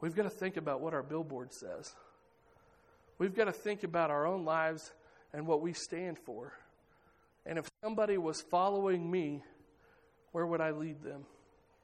We've 0.00 0.14
got 0.14 0.24
to 0.24 0.30
think 0.30 0.56
about 0.56 0.80
what 0.80 0.94
our 0.94 1.02
billboard 1.02 1.52
says. 1.52 1.94
We've 3.18 3.34
got 3.34 3.44
to 3.44 3.52
think 3.52 3.82
about 3.82 4.10
our 4.10 4.26
own 4.26 4.44
lives 4.44 4.92
and 5.32 5.46
what 5.46 5.62
we 5.62 5.72
stand 5.72 6.18
for. 6.18 6.52
And 7.46 7.58
if 7.58 7.68
somebody 7.82 8.18
was 8.18 8.42
following 8.42 9.10
me, 9.10 9.42
where 10.32 10.46
would 10.46 10.60
I 10.60 10.72
lead 10.72 11.02
them? 11.02 11.24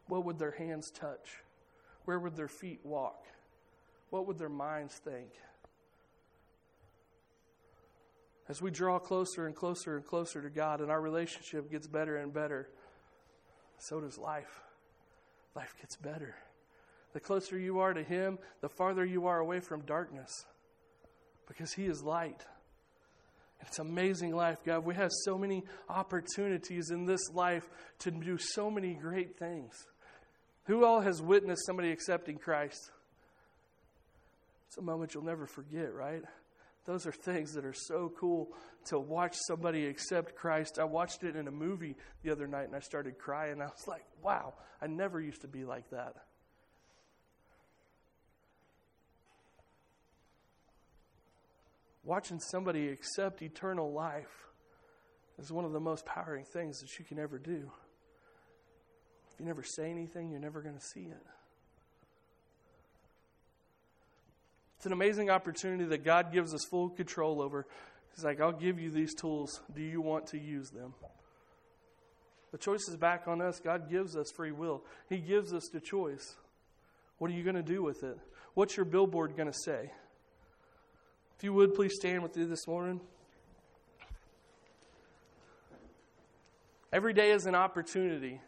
What 0.09 0.25
would 0.27 0.39
their 0.39 0.51
hands 0.51 0.91
touch? 0.91 1.39
Where 2.05 2.19
would 2.19 2.37
their 2.37 2.49
feet 2.49 2.81
walk? 2.83 3.25
What 4.11 4.27
would 4.27 4.39
their 4.39 4.49
minds 4.49 4.95
think? 4.95 5.31
As 8.49 8.61
we 8.61 8.71
draw 8.71 8.99
closer 8.99 9.47
and 9.47 9.55
closer 9.55 9.97
and 9.97 10.05
closer 10.05 10.43
to 10.43 10.51
God 10.51 10.81
and 10.81 10.91
our 10.91 11.01
relationship 11.01 11.71
gets 11.71 11.87
better 11.87 12.17
and 12.17 12.33
better, 12.35 12.69
so 13.79 14.01
does 14.01 14.19
life. 14.19 14.61
Life 15.55 15.75
gets 15.81 15.97
better. 15.97 16.35
The 17.13 17.21
closer 17.21 17.59
you 17.59 17.81
are 17.81 17.93
to 17.93 18.03
Him, 18.03 18.39
the 18.61 18.69
farther 18.69 19.05
you 19.05 19.27
are 19.27 19.39
away 19.39 19.61
from 19.61 19.83
darkness 19.83 20.47
because 21.47 21.73
He 21.73 21.87
is 21.87 22.03
light. 22.03 22.45
It's 23.67 23.79
amazing 23.79 24.35
life, 24.35 24.59
God. 24.65 24.85
We 24.85 24.95
have 24.95 25.11
so 25.25 25.39
many 25.39 25.65
opportunities 25.89 26.91
in 26.91 27.07
this 27.07 27.31
life 27.33 27.69
to 28.01 28.11
do 28.11 28.37
so 28.39 28.71
many 28.71 28.95
great 28.95 29.39
things. 29.39 29.75
Who 30.65 30.85
all 30.85 31.01
has 31.01 31.21
witnessed 31.23 31.67
somebody 31.67 31.91
accepting 31.91 32.39
Christ? 32.39 32.91
It's 34.69 34.79
a 34.79 34.83
moment 34.83 35.15
you'll 35.15 35.25
never 35.25 35.47
forget, 35.47 35.93
right? 35.93 36.23
Those 36.87 37.07
are 37.07 37.13
things 37.13 37.53
that 37.53 37.65
are 37.65 37.75
so 37.75 38.13
cool 38.19 38.53
to 38.87 38.99
watch 38.99 39.37
somebody 39.47 39.87
accept 39.87 40.35
Christ. 40.35 40.79
I 40.81 40.85
watched 40.85 41.23
it 41.23 41.37
in 41.37 41.47
a 41.47 41.53
movie 41.53 41.97
the 42.23 42.33
other 42.33 42.49
night 42.49 42.67
and 42.67 42.75
I 42.75 42.81
started 42.81 43.19
crying. 43.19 43.61
I 43.61 43.67
was 43.67 43.87
like, 43.87 44.05
wow, 44.23 44.55
I 44.81 44.89
never 44.89 45.21
used 45.21 45.43
to 45.43 45.49
be 45.49 45.65
like 45.65 45.89
that. 45.91 46.15
Watching 52.13 52.39
somebody 52.39 52.91
accept 52.91 53.41
eternal 53.41 53.91
life 53.91 54.51
is 55.39 55.51
one 55.51 55.65
of 55.65 55.73
the 55.73 55.81
most 55.81 56.05
powering 56.05 56.45
things 56.45 56.79
that 56.81 56.99
you 56.99 57.07
can 57.07 57.19
ever 57.19 57.39
do. 57.39 57.71
If 59.33 59.41
you 59.41 59.47
never 59.47 59.63
say 59.63 59.91
anything, 59.91 60.31
you're 60.31 60.39
never 60.39 60.61
going 60.61 60.75
to 60.75 60.85
see 60.93 61.07
it. 61.07 61.27
It's 64.77 64.85
an 64.85 64.93
amazing 64.93 65.31
opportunity 65.31 65.85
that 65.85 66.05
God 66.05 66.35
gives 66.35 66.53
us 66.53 66.61
full 66.69 66.91
control 66.91 67.41
over. 67.41 67.67
He's 68.15 68.25
like, 68.25 68.43
I'll 68.43 68.53
give 68.53 68.79
you 68.79 68.91
these 68.91 69.15
tools. 69.15 69.63
Do 69.75 69.81
you 69.81 70.03
want 70.03 70.27
to 70.27 70.39
use 70.39 70.69
them? 70.69 70.93
The 72.51 72.59
choice 72.59 72.87
is 72.91 72.97
back 72.99 73.27
on 73.27 73.41
us. 73.41 73.59
God 73.59 73.89
gives 73.89 74.17
us 74.17 74.31
free 74.37 74.53
will, 74.53 74.85
He 75.09 75.17
gives 75.17 75.55
us 75.55 75.67
the 75.73 75.81
choice. 75.81 76.37
What 77.17 77.31
are 77.31 77.35
you 77.35 77.43
going 77.43 77.57
to 77.57 77.63
do 77.63 77.83
with 77.83 78.03
it? 78.05 78.19
What's 78.53 78.77
your 78.77 78.85
billboard 78.85 79.35
going 79.35 79.51
to 79.51 79.59
say? 79.65 79.93
If 81.43 81.47
you 81.47 81.55
would, 81.55 81.75
please 81.75 81.95
stand 81.97 82.23
with 82.23 82.37
you 82.37 82.47
this 82.47 82.69
morning. 82.69 83.01
Every 86.93 87.13
day 87.13 87.33
is 87.33 87.47
an 87.47 87.57
opportunity. 87.57 88.41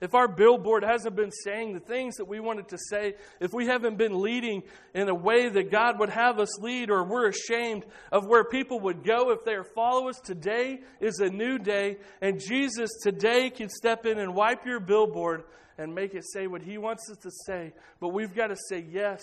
If 0.00 0.14
our 0.14 0.26
billboard 0.26 0.82
hasn't 0.82 1.16
been 1.16 1.32
saying 1.32 1.74
the 1.74 1.80
things 1.80 2.16
that 2.16 2.24
we 2.24 2.40
wanted 2.40 2.68
to 2.68 2.78
say, 2.78 3.16
if 3.40 3.52
we 3.52 3.66
haven't 3.66 3.98
been 3.98 4.22
leading 4.22 4.62
in 4.94 5.10
a 5.10 5.14
way 5.14 5.50
that 5.50 5.70
God 5.70 5.98
would 5.98 6.08
have 6.08 6.38
us 6.38 6.58
lead, 6.62 6.88
or 6.88 7.04
we're 7.04 7.28
ashamed 7.28 7.84
of 8.10 8.26
where 8.26 8.44
people 8.44 8.80
would 8.80 9.04
go 9.04 9.32
if 9.32 9.44
they 9.44 9.52
are 9.52 9.62
followers, 9.62 10.18
today 10.24 10.80
is 10.98 11.18
a 11.18 11.28
new 11.28 11.58
day, 11.58 11.98
and 12.22 12.40
Jesus 12.40 12.88
today 13.02 13.50
can 13.50 13.68
step 13.68 14.06
in 14.06 14.18
and 14.18 14.34
wipe 14.34 14.64
your 14.64 14.80
billboard 14.80 15.44
and 15.76 15.94
make 15.94 16.14
it 16.14 16.24
say 16.24 16.46
what 16.46 16.62
He 16.62 16.78
wants 16.78 17.10
us 17.10 17.18
to 17.18 17.30
say. 17.44 17.74
But 18.00 18.14
we've 18.14 18.34
got 18.34 18.46
to 18.46 18.56
say 18.70 18.82
yes. 18.90 19.20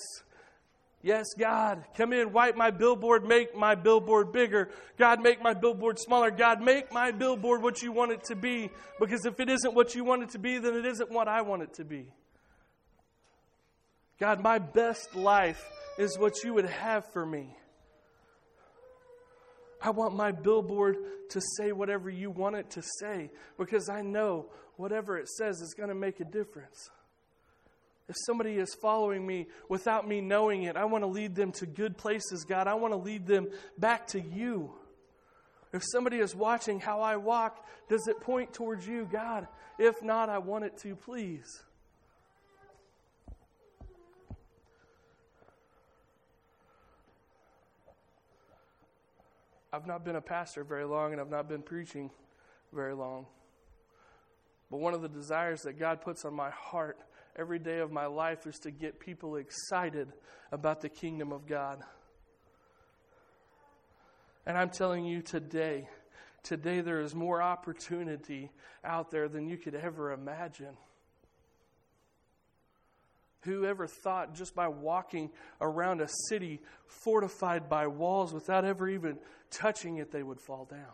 Yes, 1.04 1.28
God, 1.38 1.84
come 1.96 2.12
in, 2.12 2.34
wipe 2.34 2.56
my 2.56 2.72
billboard, 2.72 3.24
make 3.24 3.56
my 3.56 3.76
billboard 3.76 4.32
bigger. 4.32 4.70
God, 4.98 5.22
make 5.22 5.42
my 5.42 5.54
billboard 5.54 6.00
smaller. 6.00 6.32
God, 6.32 6.62
make 6.62 6.92
my 6.92 7.12
billboard 7.12 7.62
what 7.62 7.82
you 7.82 7.92
want 7.92 8.12
it 8.12 8.24
to 8.26 8.36
be. 8.36 8.70
Because 9.00 9.26
if 9.26 9.40
it 9.40 9.50
isn't 9.50 9.76
what 9.76 9.94
you 9.94 10.04
want 10.04 10.24
it 10.24 10.30
to 10.32 10.40
be, 10.40 10.58
then 10.58 10.76
it 10.76 10.86
isn't 10.86 11.12
what 11.12 11.28
I 11.28 11.42
want 11.44 11.62
it 11.62 11.74
to 11.76 11.86
be. 11.86 12.08
God, 14.20 14.42
my 14.42 14.58
best 14.58 15.16
life 15.16 15.64
is 16.00 16.18
what 16.18 16.44
you 16.44 16.56
would 16.56 16.66
have 16.66 17.06
for 17.14 17.26
me. 17.26 17.56
I 19.82 19.92
want 19.92 20.16
my 20.16 20.32
billboard 20.32 20.98
to 21.30 21.42
say 21.58 21.72
whatever 21.72 22.10
you 22.10 22.32
want 22.32 22.56
it 22.56 22.72
to 22.72 22.82
say 23.00 23.30
because 23.58 23.90
I 23.90 24.02
know 24.02 24.48
whatever 24.76 25.18
it 25.18 25.30
says 25.30 25.62
is 25.62 25.76
going 25.76 25.90
to 25.90 25.96
make 25.96 26.20
a 26.20 26.26
difference. 26.26 26.90
If 28.10 28.16
somebody 28.26 28.56
is 28.58 28.74
following 28.74 29.26
me 29.28 29.48
without 29.68 30.08
me 30.08 30.22
knowing 30.22 30.64
it, 30.64 30.78
I 30.78 30.86
want 30.86 31.04
to 31.04 31.08
lead 31.08 31.36
them 31.36 31.52
to 31.54 31.66
good 31.66 31.98
places, 31.98 32.46
God. 32.46 32.68
I 32.68 32.76
want 32.76 32.94
to 32.94 32.98
lead 32.98 33.28
them 33.28 33.48
back 33.78 34.08
to 34.08 34.22
you. 34.22 34.72
If 35.74 35.84
somebody 35.92 36.18
is 36.18 36.34
watching 36.34 36.80
how 36.80 37.02
I 37.02 37.18
walk, 37.18 37.66
does 37.90 38.08
it 38.08 38.22
point 38.22 38.54
towards 38.54 38.88
you, 38.88 39.08
God? 39.12 39.48
If 39.78 40.02
not, 40.02 40.30
I 40.30 40.38
want 40.38 40.64
it 40.64 40.78
to, 40.80 40.96
please. 40.96 41.62
I've 49.74 49.86
not 49.86 50.06
been 50.06 50.16
a 50.16 50.22
pastor 50.22 50.64
very 50.64 50.86
long 50.86 51.12
and 51.12 51.20
I've 51.20 51.30
not 51.30 51.50
been 51.50 51.62
preaching 51.62 52.10
very 52.72 52.96
long. 52.96 53.28
But 54.72 54.78
one 54.78 54.94
of 54.94 55.02
the 55.02 55.10
desires 55.10 55.64
that 55.64 55.78
God 55.78 56.02
puts 56.02 56.26
on 56.26 56.34
my 56.34 56.50
heart 56.50 56.98
every 57.38 57.60
day 57.60 57.80
of 57.80 57.92
my 57.92 58.08
life 58.08 58.48
is 58.48 58.58
to 58.60 58.72
get 58.72 59.00
people 59.00 59.36
excited 59.36 60.12
about 60.52 60.82
the 60.82 60.90
kingdom 60.90 61.32
of 61.32 61.46
God. 61.46 61.80
And 64.46 64.58
I'm 64.58 64.70
telling 64.70 65.06
you 65.06 65.22
today, 65.22 65.88
today 66.42 66.82
there 66.82 67.02
is 67.02 67.14
more 67.14 67.42
opportunity 67.42 68.50
out 68.84 69.12
there 69.12 69.28
than 69.28 69.48
you 69.48 69.58
could 69.58 69.76
ever 69.76 70.14
imagine. 70.14 70.78
Whoever 73.42 73.88
thought 73.88 74.34
just 74.34 74.56
by 74.56 74.68
walking 74.68 75.30
around 75.62 76.02
a 76.02 76.08
city 76.30 76.62
fortified 76.86 77.70
by 77.70 77.88
walls 77.88 78.34
without 78.34 78.66
ever 78.66 78.90
even 78.90 79.20
touching 79.52 79.98
it, 79.98 80.12
they 80.12 80.24
would 80.24 80.40
fall 80.40 80.66
down? 80.66 80.94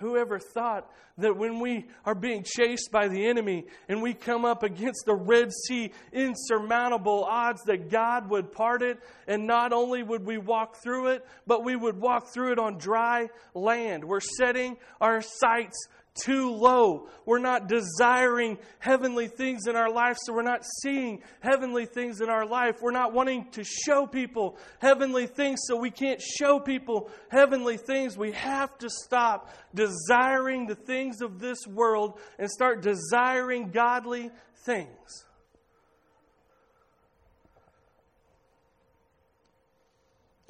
Whoever 0.00 0.38
thought 0.38 0.90
that 1.18 1.36
when 1.36 1.60
we 1.60 1.86
are 2.06 2.14
being 2.14 2.42
chased 2.42 2.90
by 2.90 3.08
the 3.08 3.26
enemy 3.26 3.66
and 3.88 4.00
we 4.00 4.14
come 4.14 4.46
up 4.46 4.62
against 4.62 5.04
the 5.04 5.14
Red 5.14 5.52
Sea, 5.52 5.92
insurmountable 6.12 7.24
odds 7.24 7.62
that 7.64 7.90
God 7.90 8.30
would 8.30 8.50
part 8.50 8.82
it, 8.82 8.98
and 9.26 9.46
not 9.46 9.74
only 9.74 10.02
would 10.02 10.24
we 10.24 10.38
walk 10.38 10.76
through 10.82 11.08
it, 11.08 11.26
but 11.46 11.64
we 11.64 11.76
would 11.76 12.00
walk 12.00 12.28
through 12.32 12.52
it 12.52 12.58
on 12.58 12.78
dry 12.78 13.28
land. 13.54 14.04
We're 14.04 14.20
setting 14.20 14.78
our 15.00 15.20
sights 15.20 15.76
too 16.14 16.50
low. 16.50 17.08
We're 17.24 17.38
not 17.38 17.68
desiring 17.68 18.58
heavenly 18.78 19.28
things 19.28 19.66
in 19.66 19.76
our 19.76 19.90
life, 19.90 20.18
so 20.20 20.32
we're 20.32 20.42
not 20.42 20.64
seeing 20.82 21.22
heavenly 21.40 21.86
things 21.86 22.20
in 22.20 22.28
our 22.28 22.46
life. 22.46 22.76
We're 22.80 22.90
not 22.90 23.12
wanting 23.12 23.50
to 23.52 23.64
show 23.64 24.06
people 24.06 24.58
heavenly 24.80 25.26
things, 25.26 25.60
so 25.64 25.76
we 25.76 25.90
can't 25.90 26.20
show 26.20 26.58
people 26.58 27.10
heavenly 27.28 27.76
things. 27.76 28.16
We 28.16 28.32
have 28.32 28.76
to 28.78 28.90
stop 28.90 29.50
desiring 29.74 30.66
the 30.66 30.74
things 30.74 31.20
of 31.20 31.38
this 31.38 31.66
world 31.66 32.18
and 32.38 32.50
start 32.50 32.82
desiring 32.82 33.70
godly 33.70 34.30
things. 34.64 35.24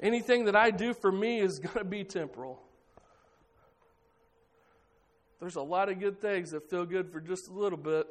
Anything 0.01 0.45
that 0.45 0.55
I 0.55 0.71
do 0.71 0.95
for 0.95 1.11
me 1.11 1.39
is 1.39 1.59
going 1.59 1.77
to 1.77 1.83
be 1.83 2.03
temporal. 2.03 2.59
There's 5.41 5.55
a 5.55 5.61
lot 5.61 5.89
of 5.89 5.99
good 5.99 6.21
things 6.21 6.51
that 6.51 6.69
feel 6.69 6.85
good 6.85 7.11
for 7.11 7.19
just 7.19 7.49
a 7.49 7.51
little 7.51 7.77
bit. 7.77 8.05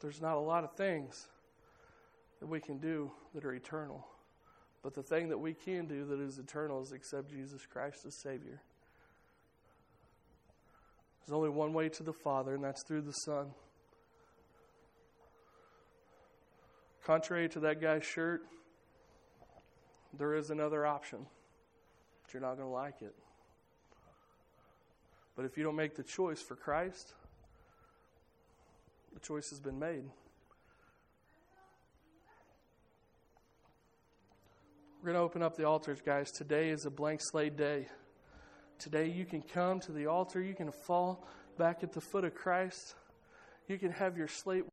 There's 0.00 0.22
not 0.22 0.36
a 0.36 0.40
lot 0.40 0.64
of 0.64 0.72
things 0.76 1.26
that 2.40 2.46
we 2.46 2.58
can 2.58 2.78
do 2.78 3.10
that 3.34 3.44
are 3.44 3.52
eternal. 3.52 4.06
But 4.82 4.94
the 4.94 5.02
thing 5.02 5.28
that 5.28 5.38
we 5.38 5.52
can 5.52 5.86
do 5.86 6.06
that 6.06 6.20
is 6.20 6.38
eternal 6.38 6.80
is 6.80 6.92
accept 6.92 7.28
Jesus 7.28 7.66
Christ 7.66 8.06
as 8.06 8.14
Savior. 8.14 8.62
There's 11.20 11.36
only 11.36 11.50
one 11.50 11.74
way 11.74 11.90
to 11.90 12.02
the 12.02 12.12
Father, 12.14 12.54
and 12.54 12.64
that's 12.64 12.82
through 12.82 13.02
the 13.02 13.12
Son. 13.12 13.48
Contrary 17.04 17.48
to 17.50 17.60
that 17.60 17.80
guy's 17.80 18.04
shirt, 18.04 18.42
there 20.18 20.34
is 20.34 20.50
another 20.50 20.86
option, 20.86 21.26
but 22.22 22.34
you're 22.34 22.42
not 22.42 22.56
going 22.56 22.68
to 22.68 22.74
like 22.74 23.02
it. 23.02 23.14
But 25.36 25.44
if 25.44 25.56
you 25.56 25.64
don't 25.64 25.76
make 25.76 25.96
the 25.96 26.02
choice 26.02 26.40
for 26.40 26.56
Christ, 26.56 27.14
the 29.12 29.20
choice 29.20 29.50
has 29.50 29.60
been 29.60 29.78
made. 29.78 30.04
We're 35.02 35.12
going 35.12 35.16
to 35.16 35.20
open 35.20 35.42
up 35.42 35.56
the 35.56 35.64
altars, 35.64 36.00
guys. 36.00 36.30
Today 36.30 36.70
is 36.70 36.86
a 36.86 36.90
blank 36.90 37.20
slate 37.22 37.56
day. 37.56 37.86
Today 38.78 39.08
you 39.08 39.24
can 39.24 39.42
come 39.42 39.80
to 39.80 39.92
the 39.92 40.06
altar, 40.06 40.42
you 40.42 40.54
can 40.54 40.70
fall 40.70 41.26
back 41.58 41.82
at 41.82 41.92
the 41.92 42.00
foot 42.00 42.24
of 42.24 42.34
Christ, 42.34 42.94
you 43.68 43.78
can 43.78 43.90
have 43.90 44.16
your 44.16 44.28
slate 44.28 44.64